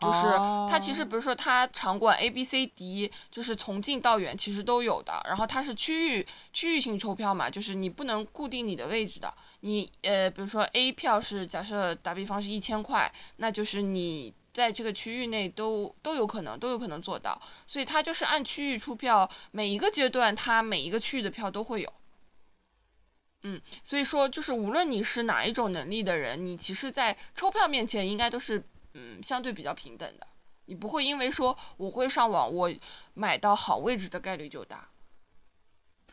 [0.00, 0.26] 就是
[0.66, 9.30] 它其实比如说它场馆 A B C D 就是从近到远其实都有的，然后它是区域区域性抽票嘛，就是你不能固定你的位置的。
[9.60, 21.92] 你呃比如说 A 票是假设打比方是一千块，那就是你在这个区域内都都有可能都有可能做到，所以它就是按区域出票，每一个阶段它每一个区域的票都会有。
[23.42, 28.64] 嗯，所以说就是无论你是哪一种能力的人，你其实，在抽票面前应该都是。
[28.94, 30.26] 嗯，相对比较平等的，
[30.66, 32.70] 你不会因为说我会上网，我
[33.14, 34.88] 买到好位置的概率就大。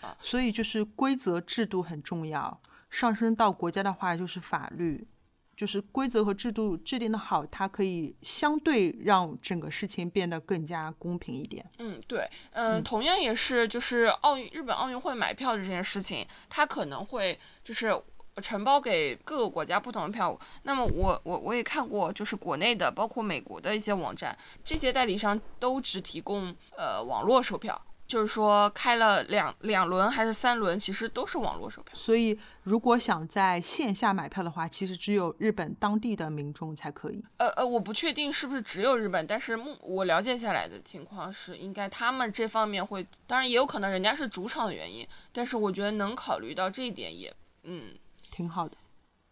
[0.02, 5.08] 啊，所以就是规则制度很重要，上升到国家的话就是法律，
[5.56, 11.68] 就是规则和制度制定的好，它可以相对让整个事情变得更加公平一点。
[11.80, 18.00] 嗯，对，嗯，同样也是就是奥运日本奥运会买票这件事情，它可能会就是。
[18.42, 31.94] 承包给各个国家不同的票务，那么我我我也看过，就是国内的，包括美国的一些网站，这些代理商都只提供呃网络售票，就是说开了两两轮还是三轮，其实都是网络售票。
[31.96, 37.24] 所以如果想在线下买票的话，其实只有日本当地的民众才可以。
[37.38, 47.96] 呃呃，我不确定是不是只有日本，但是我了解下来的情况是，应该他们这方面会，当然也有可能人家是主场的原因，但是我觉得能考虑到这一点也嗯。
[48.38, 48.78] 挺好的，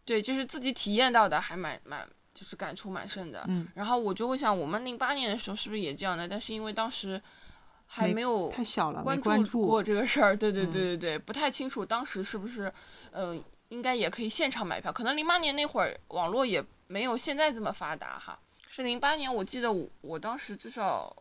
[0.04, 3.46] 对，就是自己体验到的还蛮蛮，就是感触蛮深的。
[3.48, 6.28] 嗯，然后我就会想，我们零八年的时候是不是也这样的？
[6.28, 7.22] 但是因为当时
[7.86, 10.36] 还没有太小了，关注过这个事儿。
[10.36, 12.74] 对对对对对，不太清楚当时是不是，
[13.12, 13.40] 嗯，
[13.70, 14.92] 应该也可以现场买票。
[14.92, 18.40] 可能零八年那会儿网络也没有现在这么发达哈。
[18.68, 21.16] 是零八年，我记得我我当时至少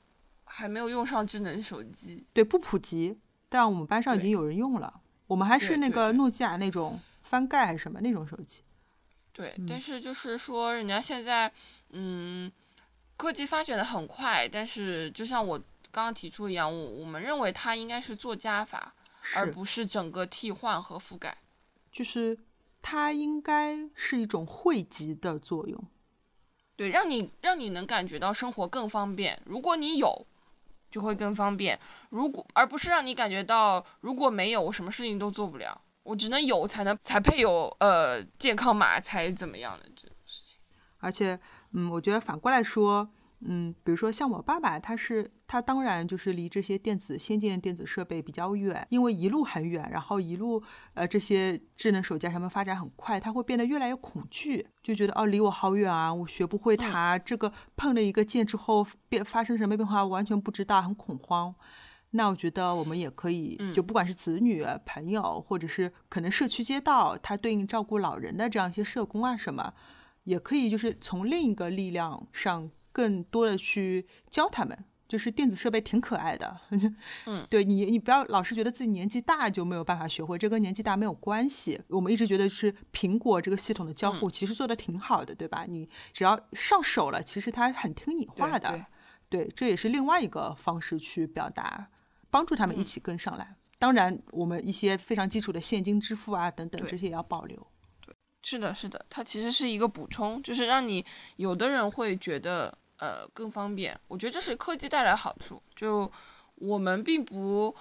[0.45, 2.25] 还没有用上智能手机。
[2.33, 3.19] 对，不普及，
[3.51, 5.03] 但我们班上已经有人用了。
[5.27, 6.99] 我们还是那个诺基亚那种。
[7.35, 8.63] 翻盖还是什么那种手机？
[9.33, 11.53] 对，但是就是说，人家现在，
[11.91, 12.49] 嗯，
[13.17, 15.59] 科技发展的很快，但是就像我
[15.91, 18.95] 刚刚提出一样，我我们认为它应该是做加法，
[19.35, 21.37] 而不是整个替换和覆盖。
[21.91, 22.39] 就是
[22.81, 25.85] 它应该是一种汇集的作用。
[26.77, 29.43] 对，让你让你能感觉到生活更方便。
[29.45, 30.25] 如果你有，
[30.89, 31.77] 就会更方便。
[32.11, 35.81] 如果而不是让你感觉到如果没有，我什么事情都做不了。
[36.05, 40.61] 我只能有才能才配有呃健康码才怎么样的这种事情。
[40.99, 41.39] 而且，
[41.73, 50.63] 嗯，我觉得反过来说，嗯，比如说像我爸爸，他是他当然就是离这些电子先进的电子设备比较远，因为一路很远，然后一路
[50.95, 61.55] 呃这些智能手机啊什么发展很快，他会变得越来越恐惧，就觉得哦离我好远啊，我学不会它，这个碰了一个键之后变发生什么变化完全不知道，很恐慌。
[62.17, 69.75] 那我觉得我们也可以，就不管是子女、朋友，或者是可能社区街道，它对应照顾老人的这样一些社工啊什么，
[70.25, 74.85] 也可以就是从另一个力量上更多的去教他们。
[75.07, 76.61] 就是电子设备挺可爱的，
[77.27, 81.81] 嗯， 对你，你不要老是觉得自己年纪大就没有办法学会，这跟年纪大没有关系。
[81.89, 85.67] 我们一直觉得是苹果这个系统的交互其实做的挺好的，对吧？
[85.69, 88.71] 你只要上手了，其实它很听你话的。
[89.29, 91.91] 对对，这也是另外一个方式去表达，
[92.35, 93.55] 帮助他们一起跟上来。
[93.79, 97.65] 当然，我们一些非常基础的现金支付啊等等，这些也要保留。
[98.43, 101.05] 是的，是的，它其实是一个补充，就是让你
[101.37, 103.97] 有的人会觉得呃更方便。
[104.09, 106.11] 我觉得这是科技带来好处，就
[106.57, 107.73] 我们并不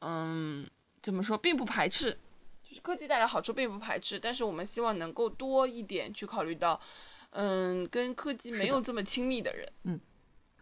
[0.00, 0.68] 嗯
[1.00, 2.18] 怎么说，并不排斥，
[2.68, 6.78] 就是科技带来好处并不排斥，但是我们希望能够多一点去考虑到，
[7.30, 9.72] 嗯，跟科技没有这么亲密的人。
[9.84, 9.98] 嗯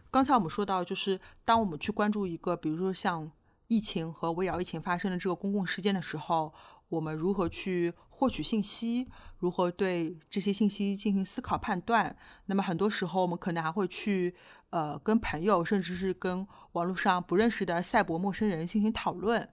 [0.09, 3.31] 刚才我们说到，就是当我们去关注一个，比如说像
[3.71, 6.53] 疫情和围绕疫情发生的这个公共事件的时候，
[6.89, 9.07] 我们如何去获取信息，
[9.39, 12.13] 如何对这些信息进行思考判断。
[12.47, 14.35] 那么很多时候，我们可能还会去
[14.71, 19.47] 呃跟朋友，甚至是跟网络上不认识的赛博陌生人进行讨论。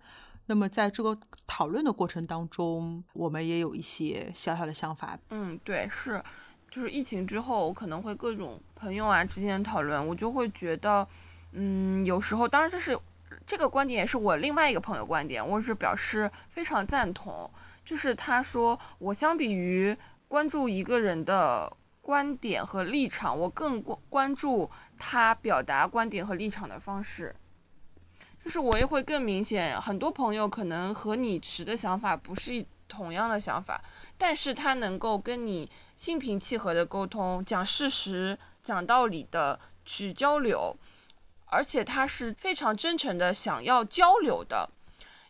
[0.46, 6.20] 那么在这个讨论的过程当中，我们也有一些小小的想法，嗯，对，是，
[6.68, 11.07] 就是疫情之后，我可能会各种朋友啊之间的讨论，我就会觉得，
[11.52, 12.98] 嗯，有时候，当然这是
[13.48, 17.50] 这个观点，也是我另外一个朋友观点，我是表示非常赞同。
[17.82, 19.96] 就是他说，我相比于
[20.28, 27.34] 关注一个人的观点和立场，我更关关注他表达观点和立场的方式。
[28.44, 33.82] 就是我也会更明显，很多朋友可能和你持的想法不是同样的想法，
[34.18, 40.76] 但是他能够跟你心平气和的沟通，讲事实、讲道理的去交流，
[41.50, 44.70] 而且他是非常真诚的想要交流的。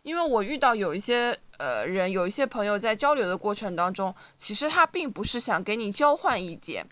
[0.03, 6.87] 因为我遇到有一些呃人，有一些朋友在交流的过程当中，其实他并不是想给你交换意见，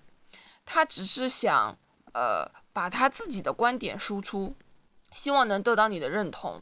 [0.65, 1.77] 他只是想
[2.13, 4.55] 呃把他自己的观点输出，
[5.11, 6.61] 希望能得到你的认同。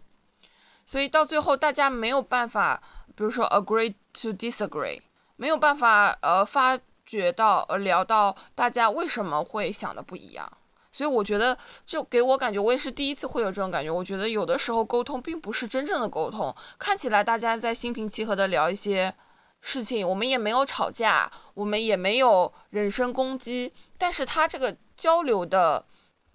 [0.86, 2.82] 所以到最后，大家没有办法，
[3.16, 5.02] 比如说 agree to disagree，
[5.36, 10.58] 没有办法呃发觉到呃聊到大家为什么会想的不一样。
[10.96, 13.92] 所以我觉得，就给我感觉，我也是第一次会有这种感觉。
[13.92, 19.14] 我觉得有的时候沟通并不是真正的沟通，看起来大家在心平气和的聊一些
[19.60, 25.86] 事情，我们也没有吵架，我们也没有人身攻击，但是他这个交流的，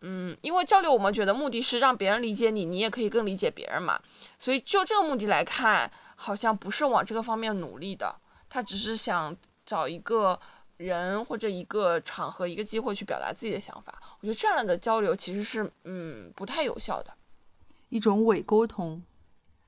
[0.03, 3.99] 嗯，因为交流我们觉得目的是让别人理解你，你也可以更理解别人嘛。
[4.39, 8.15] 所以就这个目的来看，好像不是往这个方面努力的，
[8.51, 10.39] 他只是想找一个。
[10.81, 17.13] 人或者一个场合、一个机会去表达自己的想法，我觉得这样的交流其实是嗯不太有效的，
[17.91, 19.03] 一种伪沟通。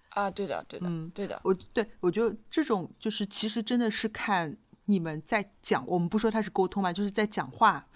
[0.08, 7.86] 啊，对的，对的，嗯对的，我对我觉得这种就是其实真的是看你们在讲，我们不说它是沟通嘛，就是在讲话，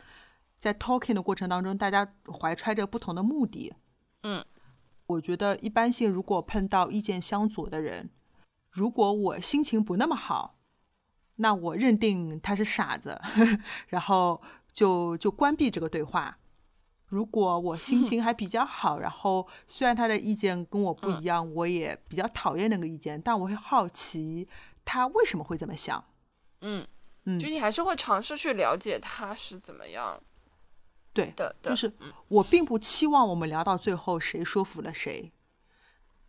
[0.59, 3.74] 在 talking 的过程当中，大家怀揣着不同的目的。
[4.22, 4.44] 嗯，
[5.07, 8.11] 我觉得一般性，如果碰到意见相左的人，
[8.70, 10.52] 如果我心情不那么好。
[11.37, 13.20] 那我认定他是傻子，
[13.88, 14.40] 然后
[14.72, 16.38] 就就关闭这个对话。
[17.09, 24.49] 如果我心情还比较好，然后虽然他的意见跟我不一样，我也比较讨厌那个意见，但我会好奇
[24.85, 26.05] 他为什么会这么想。
[26.62, 26.85] 嗯
[27.27, 30.19] 嗯，就你还是会尝试去了解他是怎么样。
[31.13, 31.92] 对的，就是
[32.29, 35.33] 我并不期望我们聊到最后谁说服了谁。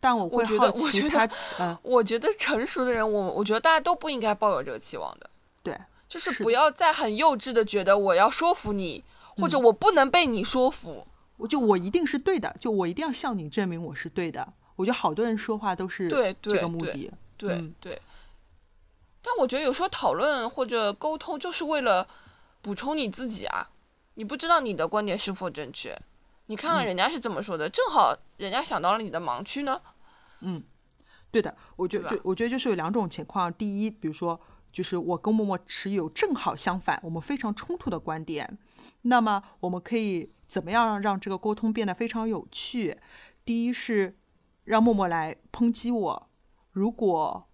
[0.00, 1.28] 但我会好奇他，
[1.58, 5.28] 嗯，我觉得成熟的人，我我觉得大家都不应该抱有这个期望的。
[5.62, 5.78] 对，
[6.08, 9.02] 就是不要再很幼稚的觉得我要说服你，
[9.36, 11.06] 或者我不能被你说服。
[11.36, 14.52] 我就我一定是对的，就我一定要向你证明我是对的。
[14.76, 17.10] 我觉得好多人说话都是对这个目的。
[17.36, 18.00] 对嗯对。
[19.22, 22.06] 但我觉得有时候讨论或者沟通就是为了
[22.62, 23.70] 补充你自己啊。
[24.14, 25.96] 你不知道你的观点是否正确，
[26.48, 29.80] 你看看人家是怎么说的，正好人家想到了你的盲区呢。
[30.40, 30.62] 嗯，
[31.30, 34.40] 对的，我觉得就我觉得就是有两种情况，第一，比如说
[34.72, 38.58] 就是我跟默默持有正好相反，我们非常冲突的观点，
[39.02, 42.98] 那么我们可以怎么样让这个沟通变得非常有趣？
[43.44, 44.16] 第一是
[44.64, 46.30] 让默默来抨击我，
[46.72, 47.44] 如果。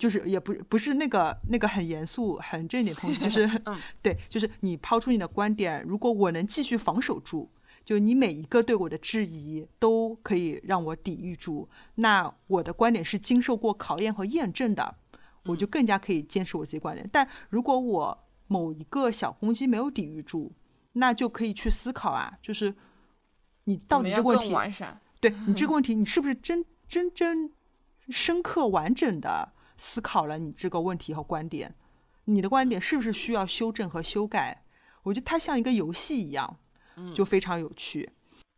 [0.00, 3.48] 就是也不不是那个那个很严肃很正经的抨击，就是
[4.02, 7.48] 对，就是你抛出你的观点，如果我能继续防守住，
[7.86, 14.96] 就你每一个对我的质疑都可以让我抵御住，那我的观点是经受过考验和验证的，
[15.44, 17.08] 我就更加可以坚持我自己观点。
[17.12, 20.50] 但如果我某一个小攻击没有抵御住，
[20.94, 22.74] 那就可以去思考啊，就是
[23.64, 24.48] 你到底 这个问题，
[25.20, 27.52] 对你这个问题，你是不是真真真
[28.08, 29.52] 深刻完整的？
[29.78, 31.74] 思考了你这个问题和观点，
[32.24, 34.64] 你的观点是不是需要修正和修改？
[35.04, 36.58] 我觉得它像一个游戏一样，
[37.14, 38.08] 就非常有趣。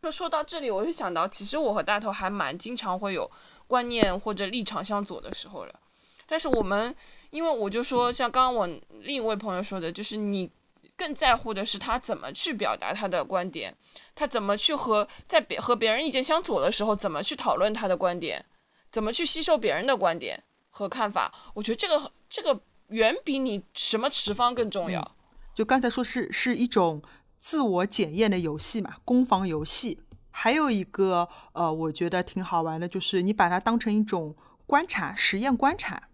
[0.02, 3.30] 就说到这里，我就想到，其实我和大头还蛮经常会有
[3.66, 5.80] 观念或者立场相左的时候了。
[6.26, 6.94] 但是我们，
[7.30, 8.66] 因为我就说，像刚刚我
[9.00, 10.50] 另一位朋友说的，就是你
[10.96, 13.74] 更在乎的是他怎么去表达他的观点，
[14.14, 18.44] 他怎么去和在别和别人意见相左的时候，怎么去讨论他的观点，
[18.90, 20.44] 怎么去吸收别人的观点。
[20.70, 25.16] 和看法，我觉得这个这个远比你什么持方更重要。
[25.52, 27.02] 就刚才说是是一种
[27.38, 30.00] 自我检验的游戏嘛，攻防游戏。
[30.30, 34.36] 还有一个呃，我觉得挺好玩的，就是你把它当成一种
[34.66, 36.04] 观察实验观察。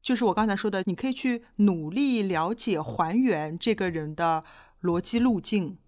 [0.00, 4.44] 就是我刚才说的，你可以去努力了解还原这个人的
[4.82, 5.78] 逻辑路径，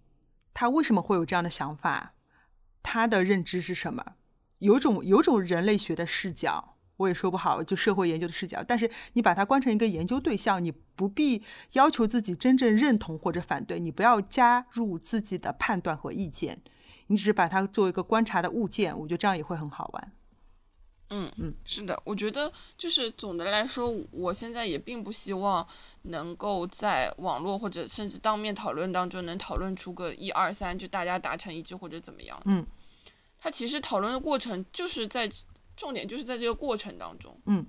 [0.53, 2.13] 他为什么会有这样的想法，
[2.81, 4.13] 他的认知是什么？
[4.59, 6.76] 有种有种人类学的视角。
[6.97, 11.43] 我也说不好，就社会研究的视角，但是你把它关成一个研究对象，你不必
[11.73, 16.59] 要求自己真正认同或者反对，你不要加入自己的判断和意见，
[17.05, 20.11] 你只是把它作为一个观察的物件，我觉得这样也会很好玩。
[21.11, 25.65] 嗯嗯，是的，我觉得就是总的来说，我现在也并不希望
[26.01, 32.41] 能够在网络或者甚至当面讨论当中能讨论出个一二三，就大家达成一致或者怎么样。
[32.45, 32.65] 嗯，
[33.39, 35.29] 他其实讨论的过程就是在。
[35.77, 37.63] 重点就是在这个过程当中，嗯，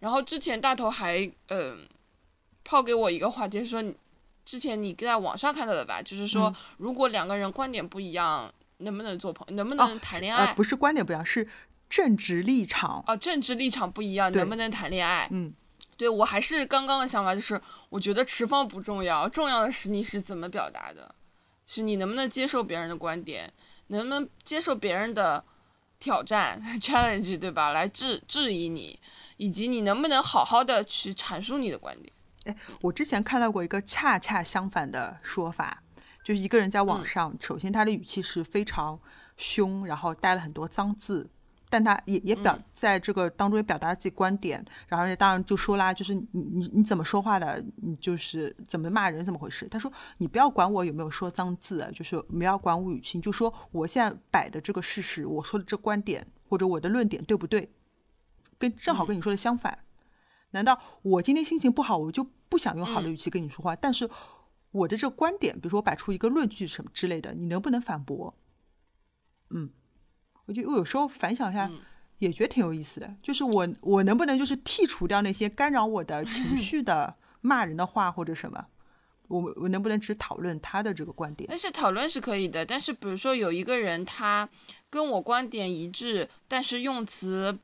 [0.00, 1.86] 然后之前大头还嗯
[2.64, 3.80] 抛给我一个话题，说
[4.44, 10.52] 之前你在网上看到的吧，就是说如果两个人观点不一样，能不能做朋，能不能谈恋爱？
[10.54, 11.46] 不是观点不一样，是
[11.88, 13.04] 政治立场。
[13.06, 15.28] 哦，政治立场不一样，能不能谈恋爱？
[15.30, 15.54] 嗯，
[15.96, 17.60] 对我还是刚刚的想法，就是
[17.90, 21.14] 我觉得持方不重要，重要的是你是怎么表达的，
[21.64, 23.52] 是你能不能接受别人的观点，
[23.86, 25.44] 能不能接受别人的。
[26.00, 27.70] 挑战 challenge 对吧？
[27.70, 28.98] 来质质疑你，
[29.36, 32.12] 以及你能不能好好的去阐述你的观点？
[32.46, 35.82] 哎，我之前看到过一个恰恰相反的说法，
[36.24, 38.98] 就是一个人在网上，首先他的语气是非常
[39.36, 41.28] 凶，然后带了很多脏字。
[41.70, 49.68] 但他也也表在这个当中也表达了自己观点，然后当然就说啦，就是你你你怎么说话的，你就是怎么骂人，怎么回事？
[49.68, 57.72] 他说你不要管我有没有说脏字，就是不要管我语气，就说我现在摆的这个事实，我说的这观点或者我的论点对不对？
[58.58, 59.78] 跟正好跟你说的相反。
[60.50, 63.76] 难道我今天心情不好，我就不想用好的语气跟你说话？
[63.76, 64.10] 但是
[64.72, 68.34] 我的这个观点，比如说我摆出一个论据什么之类的，你能不能反驳？
[69.50, 69.70] 嗯。
[70.50, 71.70] 我就我有时候反想一下，
[72.18, 73.14] 也觉得挺有意思的。
[73.22, 78.66] 就是我我能不能就是剔除掉那些干扰我的情 绪的骂人的话或者什么？
[79.28, 81.46] 我我能不能只讨论他的这个观点？
[81.48, 82.66] 但是讨论是可以的。
[82.66, 84.48] 但是比如说有一个人他
[84.90, 87.56] 跟我观点一致，但是用词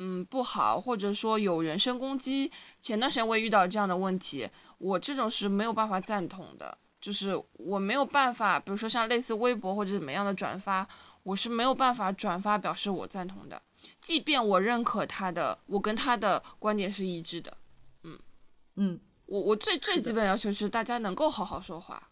[0.00, 2.52] 嗯不好，或者说有人身攻击。
[2.78, 6.76] 前段时间我也遇到这样的问题，我这种是没有办法赞同的。
[7.00, 10.86] 就是我没有办法，比如说像类似微博或者怎么样的转发。
[11.28, 13.60] 我是没有办法转发表示我赞同的，
[14.00, 17.54] 即便我认可他的，我跟他的观点是一致的，
[18.04, 18.18] 嗯
[18.76, 22.08] 嗯，我我最最基本要求是大家能够好好说话，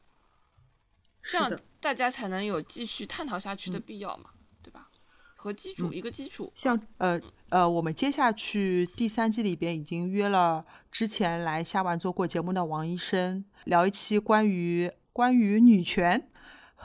[1.23, 1.51] 这样
[1.81, 4.29] 大家才能有继续探讨下去的必要嘛，
[4.63, 4.91] 对吧？
[5.35, 6.53] 和基础一个基础。
[6.55, 16.29] 像呃呃，我们接下去第三季里边已经约了之前来下完做过节目的王医生，聊一期关于关于女权。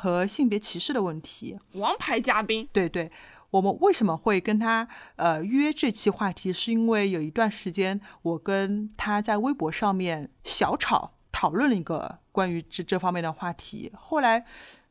[0.01, 2.67] 和性别歧视的问题，王牌嘉宾。
[2.73, 3.11] 对对，
[3.51, 4.87] 我们为什么会跟他
[5.17, 6.51] 呃约这期话题？
[6.51, 13.91] 是因为有一段时间我跟他在微博上面小吵，讨论了一个关于这这方面的话题。
[13.95, 14.43] 后来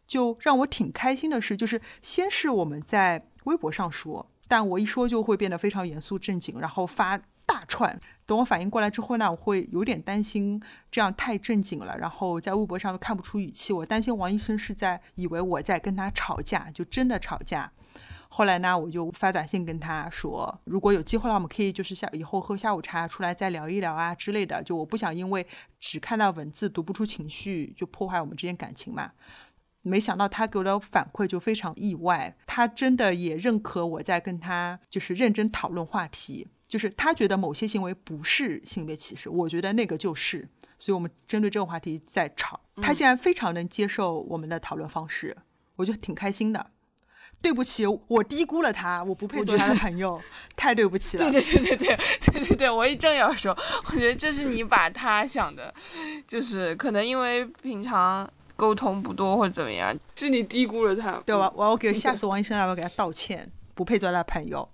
[0.06, 7.20] 就让我挺开心的是，就是先是我们在微博上说，但我一说就会变得非常严肃正经，然后发。
[7.50, 8.00] 大串。
[8.26, 17.72] 等我反应过来之后呢，我会有点担心这样太正经了，然后在微博上又看不出语气，我担心王医生是在以为我在跟他吵架，就真的吵架。
[18.28, 24.62] 后来呢，我就发短信跟他说，如果有机会了，我们可以就是下以后喝下午茶出来再聊一聊啊之类的。
[24.62, 25.44] 就我不想因为
[25.80, 29.10] 只看到文字读不出情绪，就破坏我们之间感情嘛。
[29.82, 36.46] 没想到他给我的反馈就非常意外，他真的也认可我在跟他就是认真讨论话题。
[36.70, 40.48] 就是他觉得某些行为不是性别歧视，我觉得那个就是，
[40.78, 42.60] 所以我们针对这个话题在吵。
[42.80, 45.36] 他竟然非常能接受我们的讨论方式，
[45.74, 46.64] 我就挺开心的。
[47.42, 50.22] 对不起，我低估了他，我不配做他的朋友，
[50.54, 51.28] 太对不起了。
[51.28, 51.98] 对对对对对
[52.34, 53.50] 对对对，我也正要说，
[53.86, 55.74] 我觉得这是你把他想的，
[56.24, 61.52] 就是可能因为平常沟通不多或者怎么样，是你低估了他，对吧？
[61.56, 64.68] 我要给下次王医生，我要给他道歉，不配做他的朋友。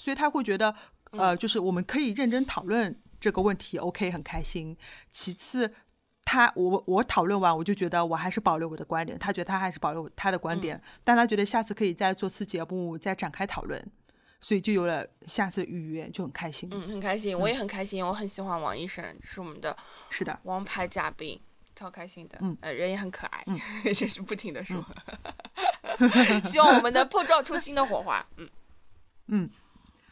[0.00, 0.74] 所以他会觉得，
[1.10, 4.74] 呃，就是我们可以认真讨论这个问题，OK，很开心。
[5.10, 5.70] 其次，
[6.24, 13.84] 他我我讨论完，我就觉得我还是保留我的观点，他觉得他还是保留他的观点，但他觉得下次可以再做次节目，再展开讨论，
[14.40, 16.70] 所以就有了下次预约，就很开心。
[16.72, 19.76] 嗯，很开心，我也很开心，我很喜欢王医生，是我们的
[20.08, 21.38] 是的王牌嘉宾，
[21.74, 23.44] 超开心的，嗯，呃，人也很可爱，
[23.92, 24.82] 就是不停的说，
[26.42, 28.48] 希望我们能碰撞出新的火花，嗯
[29.26, 29.50] 嗯。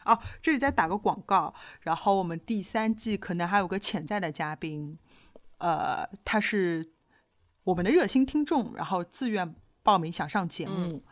[0.09, 4.97] 哦，这里再打个广告，然后我们第三季可能还有个潜在的嘉宾，
[5.59, 6.89] 呃，他是
[7.63, 11.03] 我们的热心听众，然后自愿报名想上节目，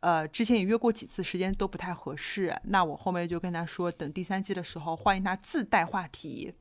[0.00, 2.54] 呃，之前也约过几次，时间都不太合适。
[2.64, 6.54] 那我后面就跟他说，等第三季的时候，欢迎他自带话题，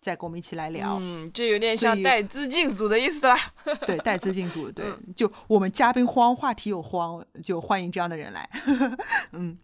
[0.00, 0.98] 再跟我们一起来聊。
[1.00, 3.36] 嗯，这有点像带资进组的意思啦。
[3.86, 4.84] 对，带资进组， 对，
[5.16, 8.48] 就我们嘉宾慌，话题有慌，就欢迎这样的人来。
[9.32, 9.58] 嗯。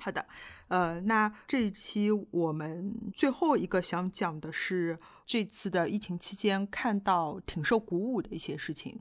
[0.00, 0.26] 好的，
[0.68, 8.98] 呃，那这一期我们最后一个想讲的是这次的疫情期间看到挺受鼓舞的一些事情，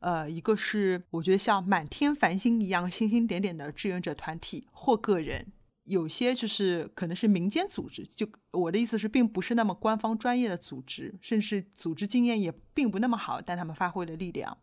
[0.00, 5.52] 呃，一个是我觉得像满天繁星一样星星点点的志愿者团体或个人，
[5.84, 14.58] 有些就是可能是民间组织，就我的意思是，并不是那么官方专业的组织，甚至组织经验也并不那么好，但他们发挥了力量，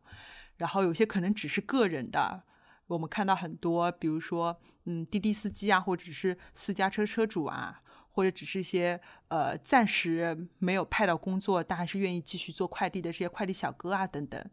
[0.58, 2.44] 然后有些可能只是个人的。
[2.92, 14.44] 我们看到很多，比如说，嗯，滴滴司机啊，或者是私家车车主啊，或者只是一些呃暂时没有派到工作，但还是愿意继续做快递的这些快递小哥啊等等。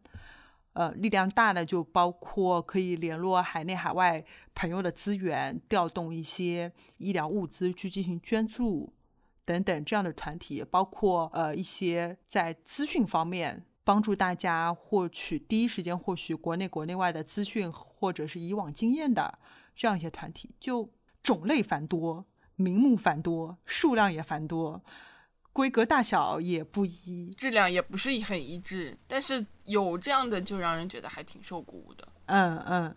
[0.71, 4.23] 呃，力量大的就包括可以联络海内海外
[4.55, 8.93] 朋友的资源，调动一些医疗物资去进行捐助
[9.43, 13.65] 等等这样的团体，包括呃一些在资讯方面。
[13.83, 19.39] 帮助大家获取第一时间获取国内国内外的资讯，或者是以往经验的
[19.75, 20.89] 这样一些团体，就
[21.23, 22.25] 种类繁多，
[22.55, 24.83] 名目繁多，数量也繁多，
[25.51, 28.97] 规格大小也不一，质量也不是很一致。
[29.07, 32.07] 但是有这样的，就让人觉得还挺受鼓舞的。
[32.27, 32.95] 嗯嗯，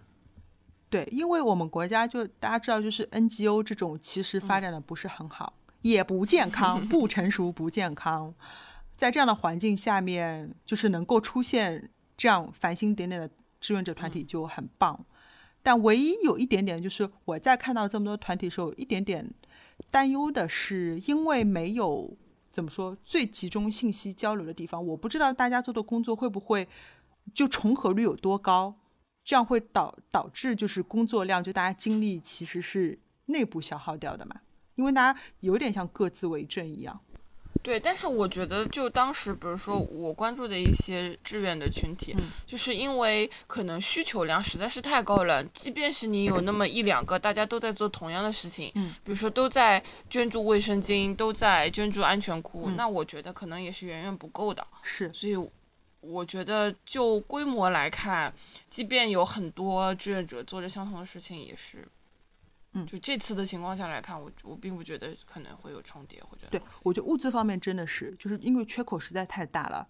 [0.90, 8.34] 对，因为我们国家就大家知道，就是 NGO 这种其实发展的不是很好，也不健康， 不成熟，不健康。
[9.02, 13.28] 在这样的环境下面，就是能够出现这样繁星点点的
[13.60, 15.04] 志愿者团体就很棒。
[15.60, 19.28] 但唯一有一点点，就是我在看到这么多团体的时候，一点点
[19.90, 22.16] 担忧的是，因为没有
[22.48, 26.68] 怎么说最集中信息交流的地方，我不知道大家做的工作会不会
[27.34, 28.72] 就重合率有多高，
[29.24, 32.96] 这样会导导致就是工作量就大家精力其实是
[33.26, 34.42] 内部消耗掉的嘛？
[34.76, 37.00] 因为大家有点像各自为政一样。
[37.62, 42.12] 对，但是我觉得，就当时，比如说我关注的一些志愿的群体，
[42.44, 48.72] 就是因为可能需求量实在是太高了，即便是你有那么一两个，大家都在做同样的事情，
[49.04, 54.66] 比如说都在捐助卫生巾，都在捐助安全裤，那我觉得可能也是远远不够的。
[54.82, 55.36] 是，所以
[56.00, 58.34] 我觉得就规模来看，
[58.68, 61.86] 即便有很多志愿者做着相同的事情，也是。
[62.72, 69.86] 嗯，就这次的情况下来看，我我并不觉得可能会有重叠或者对，我觉得物资方面真的是，就是因为缺口实在太大了。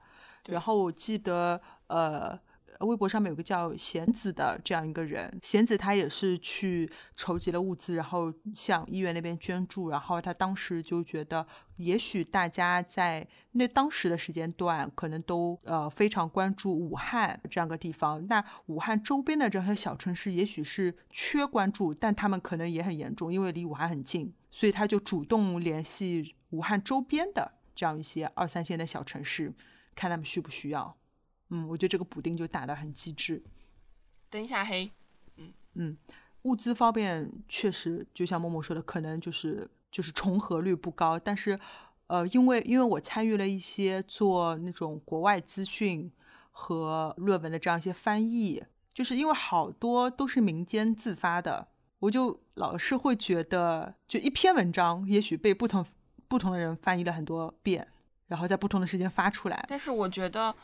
[0.47, 2.39] 然后我记得，呃。
[2.87, 9.89] 微博上面有个叫贤子的这样一个人，贤子他也是去筹集了物资，然后向医院那边捐助。
[9.91, 18.27] 然后他当时就觉得，也许大家在那当时的时间段，可能都呃非常关注武汉这样个地方。
[18.27, 24.33] 那武汉周边的这些小城市，也许是缺关注，但他们可能也很严重，因为离武汉很近。
[24.51, 29.55] 所以他就主动联系武汉周边的这样一些二三线的小城市，
[29.95, 30.97] 看他们需不需要。
[31.55, 33.43] 嗯，我觉得这个补丁就打得很机智。
[34.31, 34.91] 等一下，黑，
[35.37, 35.97] 嗯嗯，
[36.45, 41.19] 物资方面确实就像默默说的，可能就是就是重合率不高。
[41.19, 41.61] 但是，
[42.07, 46.11] 呃，因为因为我参与了一些做那种国外资讯
[46.53, 55.85] 和论文的这样一些翻译，就是因为好多都是民间自发的，我就老是会觉得，就一篇文章也许被不同
[56.29, 57.87] 不同的人翻译了很多遍，
[58.29, 59.67] 然后在不同的时间发出来。
[59.69, 60.57] 但是我觉得。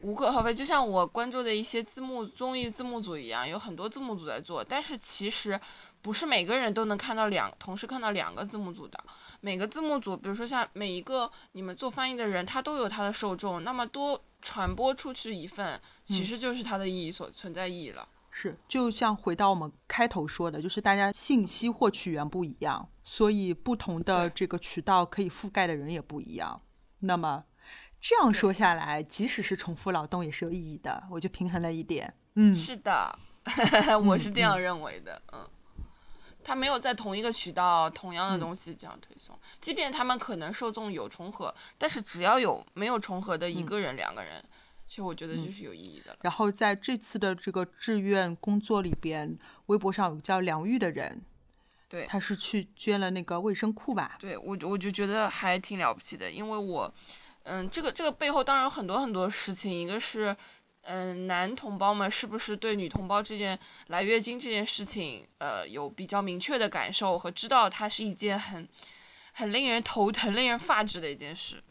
[0.00, 4.62] 无可厚非，就像我关注的一些字幕综艺字幕组一样，有很多字幕组在做。
[4.62, 5.58] 但是其实
[6.00, 9.02] 不是每个人都能看到两同时看到两个字幕组的。
[9.40, 13.64] 每个字幕组，比如说像每一个你们做翻译的人，他都有他的受众。
[13.64, 18.06] 那么多传播出去一份，其实就是它的意义所存在意义了。
[18.30, 26.62] 是，就像回到我们开头说的，就是大家信息获取源不一样，所以不同的这个渠道可以覆盖的人也不一样。
[27.00, 27.42] 那么。
[28.00, 32.14] 这样说下来，即使是重复劳动也是有意义的，我就平衡了一点。
[32.34, 33.18] 嗯，是的，
[34.06, 35.20] 我是这样认为的。
[35.32, 35.44] 嗯，
[36.44, 44.42] 他没有在同一个渠道同样的东西这样推送，即便他们可能受众有重合，但是只要有没有重合的一个人、两个人，
[44.86, 46.16] 其实我觉得就是有意义的。
[46.22, 49.36] 然后在这次的这个志愿工作里边，
[49.66, 51.20] 微博上有个叫梁玉的人，
[51.88, 54.16] 对，他是去捐了那个卫生裤吧？
[54.20, 56.94] 对我，我就觉得还挺了不起的，因为我。
[57.50, 60.36] 嗯，这个这个背后当然有很多很多事情，一个是，
[60.82, 68.68] 嗯，男同胞们是不是对女同胞这件来月经这件事情，呃，有比较明确的感受和知道它是一件很，
[69.32, 71.62] 很令人头疼、令人发指的一件事。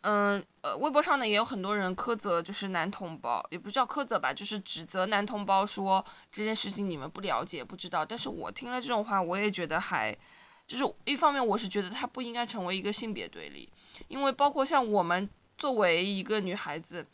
[0.00, 8.04] 嗯，呃，微博上呢也有很多人苛责，就是男同胞，也不叫苛责吧，就是指责男同胞说这件事情你们不了解、不知道。
[8.04, 10.16] 但是我听了这种话，我也觉得还。
[10.66, 13.68] 就是一方面，我是觉得它不应该成为一个性别对立，
[14.08, 17.06] 因为包括像我们作为一个女孩子，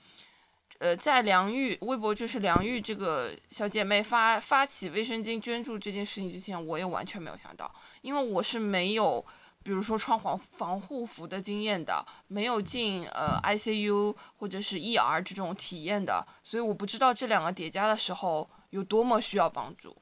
[0.78, 7.70] 呃，在梁玉微博就是梁玉这个小姐妹发发起卫生巾捐助这件事情之前，我也完全没有想到，
[8.02, 9.24] 因为我是没有，
[9.62, 19.94] 比如说穿防防护服的经验的，没有进呃 ICU 或者是 ER 这种体验的，所以我不知道这两个叠加的时候有多么需要帮助。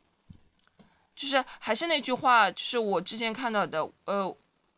[1.18, 4.24] 就是还是那句话，就是我之前看到的，呃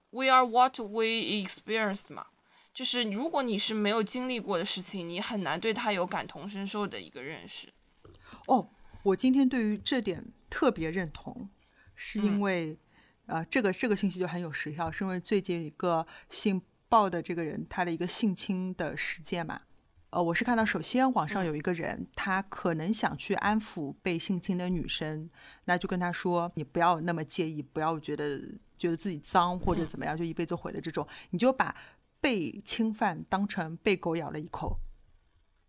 [0.08, 2.28] ，we are what we experienced 嘛，
[2.72, 7.68] 就是如果你是没有经历过的事情，你很难对他有感同身受的一个认识。
[8.46, 8.70] 哦，
[9.02, 11.50] 我今天对于这点特别认同，
[11.94, 12.78] 是因为，
[13.26, 19.60] 呃，这个这个信息就很有时效，是因为最近一个姓鲍的这个人他的一个性侵的事件嘛。
[20.10, 25.30] 呃，我是看到，首先网上有一个人，他可能想去安抚被性侵的女生，
[25.66, 28.40] 那就跟他说，你不要那么介意，不要觉得
[28.76, 31.76] 觉得自己脏或者怎么样，就一辈子毁了这种，你就把
[32.20, 34.80] 被侵犯当成被狗咬了一口，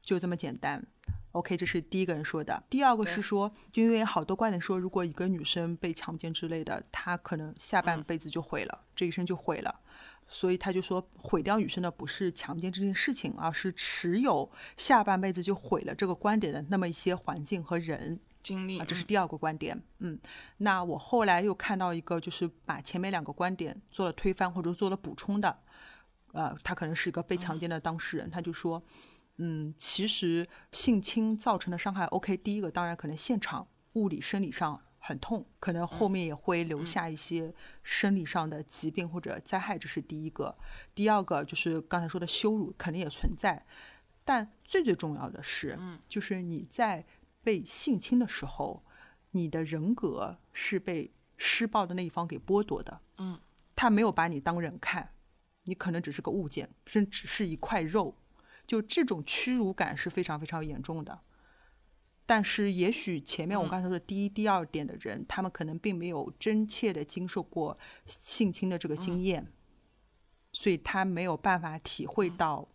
[0.02, 0.88] 就这么简单。
[1.34, 2.64] OK，这是第一个人说的。
[2.68, 9.82] 第二个是说，就因为好多观点说，如果一个女生被强奸之类的，她可能下半辈子就毁了，这一生就毁了。
[10.34, 19.84] 所以他就说，毁掉女生的不是强奸这件事情，而是持有下半辈子就毁了这个观点的那么一些环境和人经历啊，这是第二个观点。
[20.00, 20.18] 嗯，
[20.60, 25.60] 那我后来又看到一个，就是把前面两个观点做了推翻或者做了补充的，
[26.32, 28.82] 呃，他可能是一个被强奸的当事人，他就说，
[29.36, 34.82] 嗯，其实性侵造成的伤害，OK，第一个当然可能现场物理生理上。
[35.04, 40.56] 很痛，可能后面也会留下一些生理上的疾病或者灾害，这是第一个。
[40.93, 43.66] 第二个就是刚才说的羞辱，肯定也存在。
[44.24, 45.78] 但最最重要的是，
[46.08, 47.04] 就是你在
[47.43, 48.84] 被性侵的时候，
[49.32, 53.02] 你的人格是被施暴的那一方给剥夺的。
[53.18, 53.39] 嗯，
[53.76, 55.14] 他没有把你当人看，
[55.64, 58.16] 你可能只是个物件，甚至只是一块肉。
[58.68, 61.22] 就这种屈辱感是非常非常严重的。
[62.26, 69.51] 但是，也许前面我刚才说的第一、第二点的人，他们可能并没有真切的经受过性侵的这个经验，
[70.53, 72.69] 所以他没有办法体会到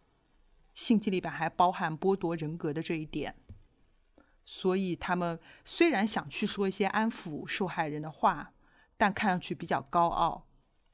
[0.75, 3.35] 性侵里边还包含剥夺人格的这一点。
[4.45, 8.53] 所以他们虽然想去说一些安抚受害人的话，
[8.97, 10.47] 但看上去比较高傲。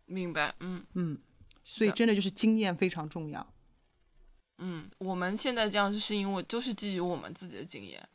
[0.07, 1.18] 明白，嗯嗯，
[1.64, 3.53] 所以真的就是经验非常重要。
[4.59, 8.09] 嗯，我们现在这样就是因为都是基于我们自己的经验。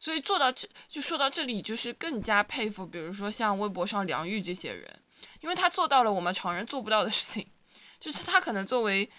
[0.00, 5.02] 所以做到这就说到这里，就是更加佩服，比如说像微博上梁玉这些人，
[5.40, 7.46] 因为他做到了我们常人做不到的事情，
[7.98, 9.10] 就是他可能作为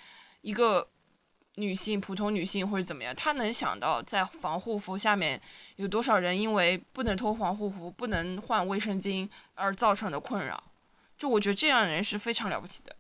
[0.42, 0.88] 一个
[1.56, 5.40] 女性，普通女性或者怎么样，他能想到在防护服下面
[5.76, 10.64] 有多少人因为不能脱防护服、不能换卫生巾而造成的困扰，
[11.18, 12.96] 就我觉得这样的人是非常了不起的，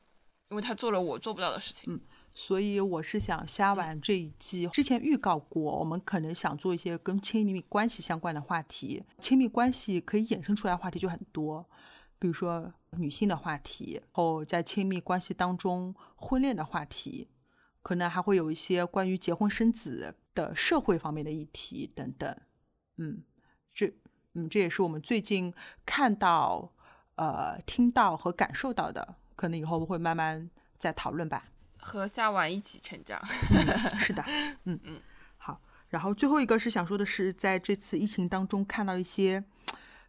[0.49, 2.01] 因为他做了我做不到的事情。
[2.41, 9.03] 所以我是想，虾丸这一季之前预告过，我们可能想做一些跟亲密关系相关的话题。
[9.19, 11.69] 亲密关系可以衍生出来话题就很多，
[12.17, 17.27] 比如说女性的话题，后在亲密关系当中婚恋的话题，
[17.81, 22.33] 可能还会有一些关于结婚生子的社会方面的议题等等。
[22.95, 23.21] 嗯，
[23.73, 23.93] 这
[24.35, 25.53] 嗯这也是我们最近
[25.85, 26.71] 看到、
[27.15, 31.49] 呃听到和感受到的，可能以后会慢慢再讨论吧。
[31.79, 33.19] 和夏晚一起成长。
[33.97, 34.23] 是的，
[34.65, 35.01] 嗯嗯，
[35.37, 35.61] 好。
[35.89, 39.43] 然后最后一个是想说的是，在这次疫情当中看到一些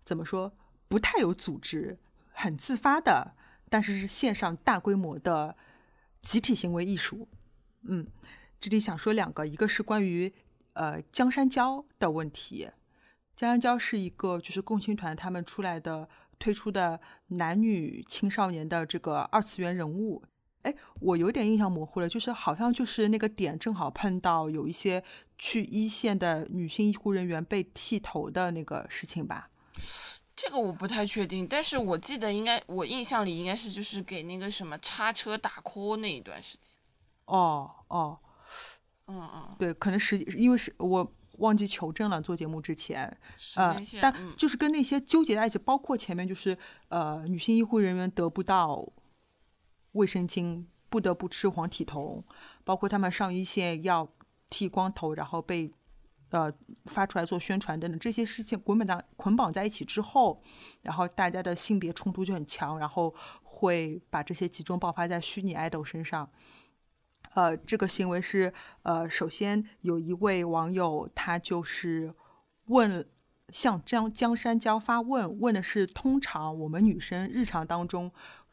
[0.04, 0.52] 怎么说
[0.88, 1.98] 不太有组织、
[2.32, 3.34] 很自发的，
[3.70, 5.56] 但是是线上大规模的
[6.20, 7.28] 集体行为艺术。
[7.84, 8.06] 嗯，
[8.60, 10.30] 这里想说两个，一个是关于
[10.74, 12.70] 呃江山娇的问题。
[13.34, 16.06] 江山娇是一个就是共青团他们出来的
[16.38, 20.22] 推出的男女青少年的这个二次元人物。
[20.62, 25.02] 哎，我有点印象模糊了，就是好像就是那个点正好碰到有一些
[25.38, 29.50] 去一线的女性医护人员被剃头的那个事情吧？
[30.36, 36.72] 这个我不太确定，但是我记得应该，我印象里应该是就是给那个什么叉车打 call 那一段时间。
[37.26, 38.18] 哦哦，
[39.06, 43.04] 嗯嗯，对，可能实际因为是我忘记求证了，做节目之前，
[43.56, 46.56] 呃时间，线，但嗯就是跟那些纠结在一起，包括前面就是
[46.88, 48.86] 呃，女性医护人员得不到
[49.92, 52.24] 卫生巾，不得不吃黄体酮，
[52.64, 54.08] 包括他们上一线要
[54.48, 55.72] 剃光头，然后被
[56.30, 56.52] 呃
[56.86, 60.42] 发出来做宣传等等这些事情捆绑在捆绑在一起之后，
[60.82, 66.30] 然后大家的性别冲突就很强，然后会把这些集中爆发在虚拟爱豆身上。
[67.34, 72.12] 呃，这个行为是呃，首先有一位网友他就是
[72.66, 73.08] 问
[73.50, 78.10] 向江江山娇发问，问的是通常我们女生日常当中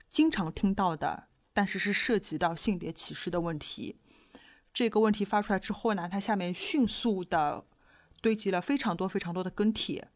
[0.10, 3.98] 经常听到的，但是是涉及到性别歧视的问题。
[4.74, 7.66] 这个问题发出来之后呢，它下面迅速的
[8.22, 10.08] 堆积了非常多非常多的跟帖，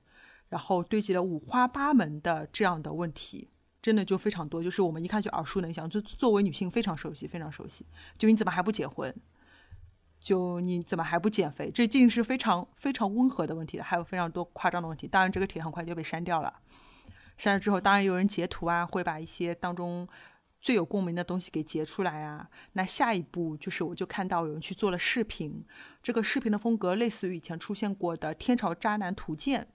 [0.50, 3.50] 然后堆积了五花八门的这样的问题，
[3.82, 7.86] 真的就非常多，就是我们一看就耳熟能详，就作为女性非常熟悉，非常熟悉。
[8.18, 9.14] 就你怎么还不结婚？
[10.20, 11.72] 就你怎么还不减肥？
[11.72, 15.08] 这竟是非常非常温和的问题的，还有非常多夸张的问题。
[15.08, 16.60] 当然，这个帖很快就被删掉了。
[17.42, 20.08] 删了之后，当然有人截图啊，会把一些当中
[20.62, 22.48] 最有共鸣的东西给截出来啊。
[22.74, 25.66] 那下一步就是，我就看到有人去做了视频，
[26.04, 29.68] 这个视频的风格类似于以前出现过的《天朝渣男图鉴》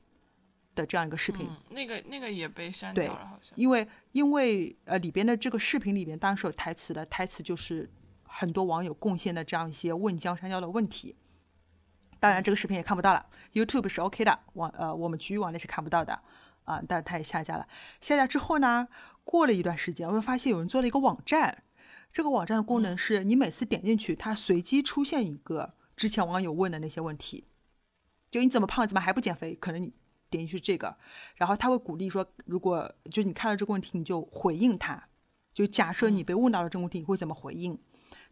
[0.77, 1.49] 的这样一个视频。
[1.51, 3.53] 嗯，那个那个也被删掉了，好像。
[3.59, 7.91] 因为因为呃里边的这个视频里边当然是有台词的，台词就是
[8.23, 11.17] 很多网友贡献的这样一些问江山娇的问题。
[12.21, 16.17] 当然这个视频也看不到了，YouTube 是 OK 的，网呃我们局域网内是看不到的
[16.67, 17.67] 啊、但是它也下架了。
[18.01, 18.87] 下架之后呢，
[19.25, 21.65] 过了一段时间，我又发现有人做了一个网站，
[22.13, 27.45] 这个网站的功能是你每次点进去，它随机出现一个之前网友问的那些问题，
[28.31, 29.55] 就你怎么胖，怎么还不减肥？
[29.55, 29.93] 可能你
[30.29, 30.97] 点进去这个，
[31.37, 35.09] 然后他会鼓励说，如果就你看到这个问题，你就回应他。
[35.55, 37.79] 就假设你被问到了这个问题，你会怎么回应？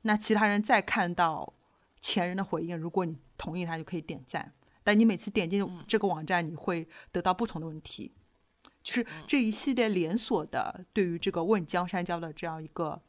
[0.03, 1.55] 那其他人再看到
[2.01, 4.53] 前人的回应，如果你同意他，就可以点赞。
[4.82, 8.12] 但你每次点进这个网站，你会得到不同的问题。
[8.85, 13.03] 就是这一系列连锁的对于这个问江山娇的这样一个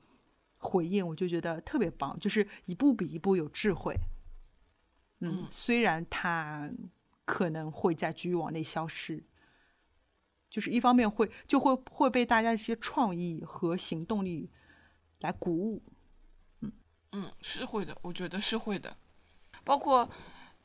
[0.58, 3.96] 回应，我就觉得特别棒，就是一步比一步有智慧。
[5.20, 6.72] 嗯，虽然它
[7.26, 9.24] 可能会在局域网内消失，
[10.50, 14.50] 就是一方面会就会会被大家一些创意和行动力
[15.20, 15.84] 来鼓舞。
[16.62, 16.72] 嗯
[17.12, 18.98] 嗯，是会的，我觉得是会的。
[19.64, 20.10] 包括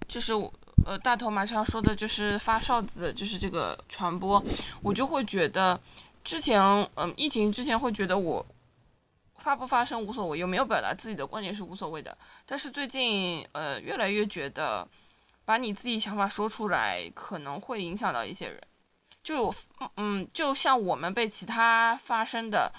[0.06, 0.52] 就是我
[0.84, 4.42] 呃大头马上说的就是发哨子，就是这个传播，
[4.82, 5.78] 我就会觉得
[6.22, 6.60] 之前
[6.94, 8.44] 嗯疫情之前会觉得我
[9.36, 12.16] 发不发声无所谓，有没有表达自己的观点是无所谓的。
[12.44, 14.86] 但是最近呃越来越觉得
[15.44, 18.60] 把你自己想法说出来可能会影响到一些人。
[19.22, 19.54] 就
[19.96, 22.72] 嗯，就像我们被其他发声的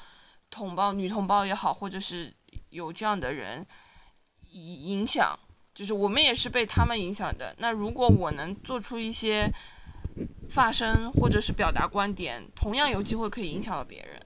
[0.50, 2.34] 同胞、女同胞也好，或者是
[2.72, 3.66] 有这样的人
[4.50, 5.38] 影影响，
[5.74, 7.56] 就是我们也是被他们影响的。
[7.60, 9.52] 那如果我能做出一些
[10.50, 14.22] 发声或者是表达观点，同样有机会可以影响到别人。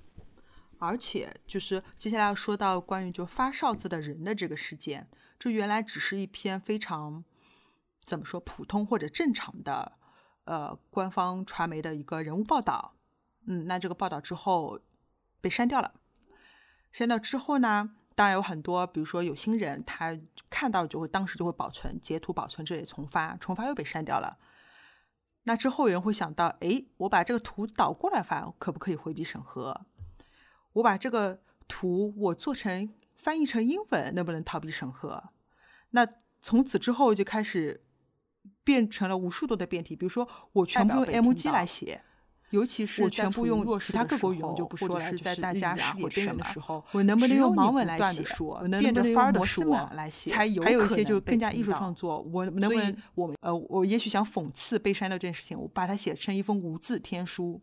[0.78, 5.08] 而且就是接下来要说到关于就发哨子的人的这个事件，
[5.40, 7.24] 这原来只是一篇非常
[8.04, 9.94] 怎么说普通或者正常的
[10.44, 12.96] 呃官方传媒的一个人物报道，
[13.48, 14.80] 嗯，那这个报道之后
[15.40, 15.94] 被删掉了。
[16.92, 20.18] 删掉之后呢，当然有很多，比如说有心人，他
[20.50, 24.38] 看到就会当时就会保存截图保存，这里重发，重发又被删掉了。
[25.44, 29.86] 那之后有人会想到，诶，我把这个图倒过来发，可不可以回避审核？
[30.74, 35.32] 我把这个图我做成翻译成英文，能不能逃避审核？
[35.92, 36.08] 那
[36.42, 37.84] 从此之后就开始
[38.64, 42.02] 变成了无数多的变体，比如说我全部用 M 听 G 来写，
[42.52, 48.24] 尤其是我全部用其他各国语言就不说了，是在大家视野边缘的时候，我能不能用盲文来写？
[48.40, 50.30] 我能不能用摩斯码来写？
[50.30, 57.60] 才有还有一些就更加艺术创作，我能不能我们呃，我也许想讽刺被删掉这件事情，我把它写成一封无字天书，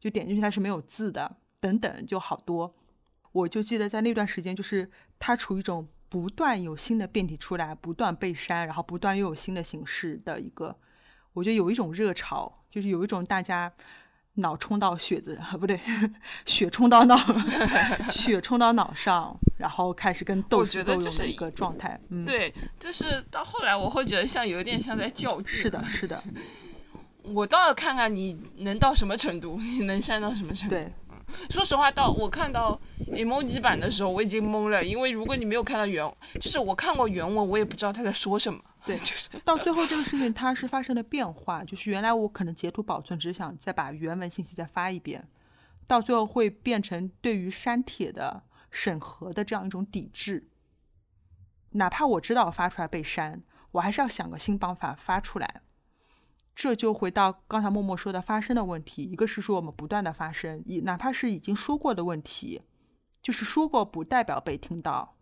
[0.00, 2.74] 就点进去它是没有字的，等等，就好多。
[3.32, 10.76] 我就记得在那段时间，就是它处于一种不断有新的变体出来，不断被删，然后不断又有新的形式的一个，
[11.32, 13.72] 我觉得有一种热潮，就是有一种大家
[14.36, 15.78] 脑冲到血子不对，
[16.44, 17.16] 血冲到脑，
[18.12, 21.98] 血冲到脑上，然后开始跟斗智斗勇的一个状态。
[22.10, 25.58] 嗯，对，就是到后来我会觉得像有点像在较劲。
[25.58, 26.22] 是的，是的。
[27.22, 30.74] 我倒要看看你能到什么程度，你能删到什么程度。
[30.74, 30.92] 对。
[31.50, 32.80] 说实话，到我看到
[33.10, 36.08] emoji 版的时候，我已经懵了，因为如果你没有看到原，
[36.40, 38.60] 就是我看过原文，我也不知道他在说什么。
[38.86, 45.28] 对， 就是到最后这个事情它是发生了变化，就是原来我可能截图保存，只是想再把原文信息再发一遍，
[45.86, 50.48] 到最后会变成对于删帖的审核的这样一种抵制。
[51.70, 55.62] 哪怕我知道发出来被删，我还是要想个新办法发出来。
[56.54, 62.62] 这就回到刚才默默说的发生的问题，一个是说我们不断的发生，以哪怕是已经说过的问题，
[63.20, 65.15] 就是说过不代表被听到，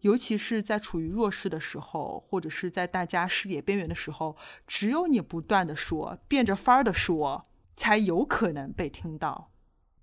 [0.00, 4.36] 尤其是在处于弱势的时候，或者是在大家视野边缘的时候，
[4.66, 7.44] 只有你不断的说，变着法儿的说，
[7.76, 9.50] 才有可能被听到。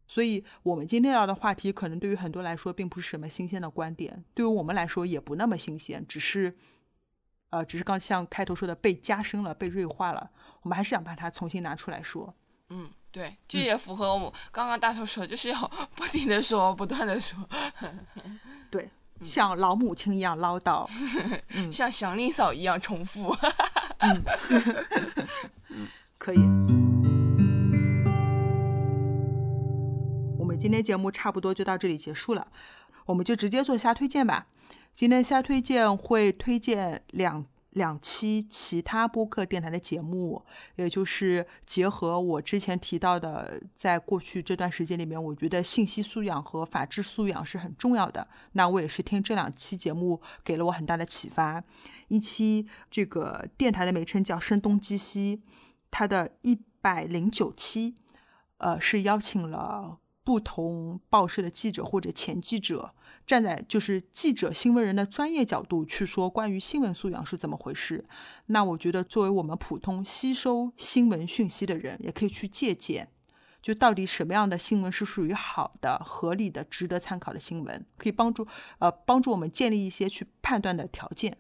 [0.08, 6.58] 所以，我们今天聊的话题，可能对于很多来说并不是什么新鲜的观点，对于我们来说也不那么新鲜，只是。
[7.52, 10.30] 呃，只是刚像开头说的被加深了、被锐化了，
[10.64, 12.36] 我们还是想把它重新拿出来说。
[12.70, 17.48] 嗯，对，这也符合我们刚刚大头说，就是要不停的说，不断的说。
[18.70, 18.90] 对，
[19.22, 20.88] 像老母亲一样唠叨，
[21.72, 23.36] 像祥林嫂一样重复。
[24.00, 24.24] 嗯，
[26.18, 26.38] 可以。
[30.38, 32.48] 我们今天节目差不多就到这里结束了，
[33.06, 34.48] 我们就直接做瞎推荐吧。
[34.94, 37.46] 今天瞎推荐会推荐两
[37.76, 40.46] 两期其他播客电台的节目，
[40.78, 48.30] 也就是结合我之前提到的，在过去这段时间里面，我觉得信息素养和法治素养是很重要的。
[48.54, 51.62] 那我也是听这两期节目给了我很大的启发。
[52.08, 55.44] 一期这个电台的名称叫声东击西，
[55.92, 57.96] 它的一百零九期，
[58.60, 62.94] 呃，是邀请了不同报社的记者或者前记者。
[63.26, 68.06] 站在就是记者、新闻人的专业角度去说关于新闻素养是怎么回事，
[68.48, 73.08] 那我觉得作为我们普通吸收新闻讯息的人，也可以去借鉴，
[73.64, 78.46] 就到底什么样的新闻是属于好的、合理的、值得参考的新闻，可以帮助
[78.78, 81.38] 呃帮助我们建立一些去判断的条件。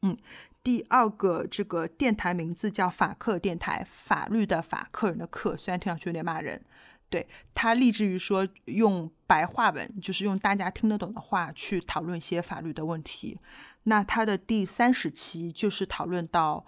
[0.00, 0.16] 嗯，
[0.62, 6.64] 第二个这个电台名字叫法客电台，法律的法，客人的客，虽然听上去有点骂人。
[7.10, 13.38] 对他立志于说用白话文，就是用大家听得懂的话去讨论一些法律的问题。
[13.82, 16.64] 那他的第三十期就是讨论到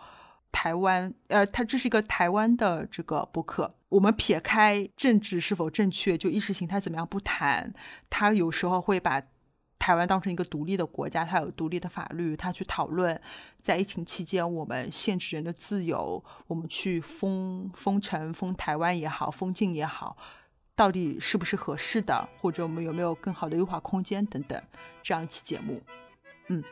[0.51, 3.75] 台湾，呃，他这是一个台湾的这个博客。
[3.89, 7.73] 我们撇开政治是否正确，就意识形态怎么样不谈，
[8.11, 9.23] 他有时候会把。
[9.83, 13.21] 台湾当成一个独立的国家，它有独立的法律，它去讨论
[13.61, 20.17] 在疫情期间我们限制人的自由，我们去封封城、封台湾也好，封禁也好，
[20.77, 24.63] 到底是不是合适的，或者我们有没有更好的优化空间等等，
[25.03, 25.83] 这样一期节目，
[26.47, 26.63] 嗯，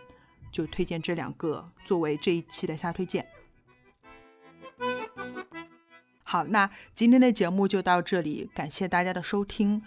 [0.52, 3.26] 就推荐这两个作为这一期的下推荐。
[6.22, 9.82] 好，那今天的节目就到这里，感谢大家的收听。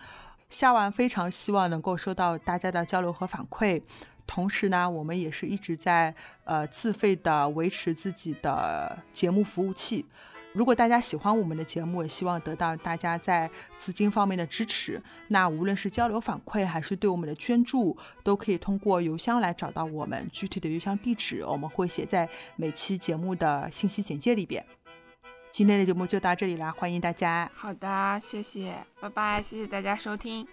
[0.54, 3.82] 下完非常希望能够收到大家的交流和反馈，
[4.28, 10.06] 同时呢，我们也是一直在呃自费的维持自己的节目服务器。
[10.54, 13.49] 如果大家喜欢我们的节目，也希望得到大家在
[13.80, 15.01] 资金方面的支持。
[15.30, 20.30] 那无论是交流反馈还是对我们的捐助，都可以通过邮箱来找到我们。
[20.32, 24.64] 具体的邮箱地址我们会写在每期节目的信息简介里边。
[25.54, 27.47] 今天的节目就到这里啦，欢迎大家。
[27.54, 30.47] 好的，谢谢，拜拜，谢谢大家收听。